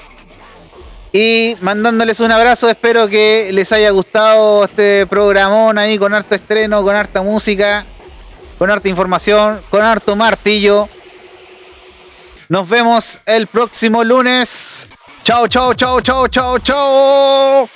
y 1.12 1.56
mandándoles 1.60 2.20
un 2.20 2.32
abrazo, 2.32 2.68
espero 2.68 3.08
que 3.08 3.50
les 3.52 3.70
haya 3.72 3.90
gustado 3.90 4.64
este 4.64 5.06
programón 5.06 5.76
ahí 5.78 5.98
con 5.98 6.14
harto 6.14 6.34
estreno, 6.34 6.82
con 6.82 6.96
harta 6.96 7.22
música, 7.22 7.84
con 8.58 8.70
harta 8.70 8.88
información, 8.88 9.60
con 9.70 9.82
harto 9.82 10.16
martillo. 10.16 10.88
Nos 12.48 12.68
vemos 12.68 13.20
el 13.26 13.46
próximo 13.46 14.04
lunes. 14.04 14.86
Chao, 15.22 15.46
chao, 15.48 15.74
chao, 15.74 16.00
chao, 16.00 16.28
chao, 16.28 16.58
chao. 16.58 17.68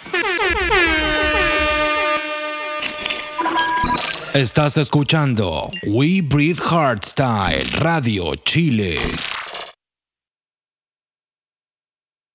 Estás 4.32 4.78
escuchando 4.78 5.62
We 5.84 6.22
Breathe 6.22 6.60
Hardstyle 6.60 7.62
Radio 7.80 8.34
Chile. 8.36 8.98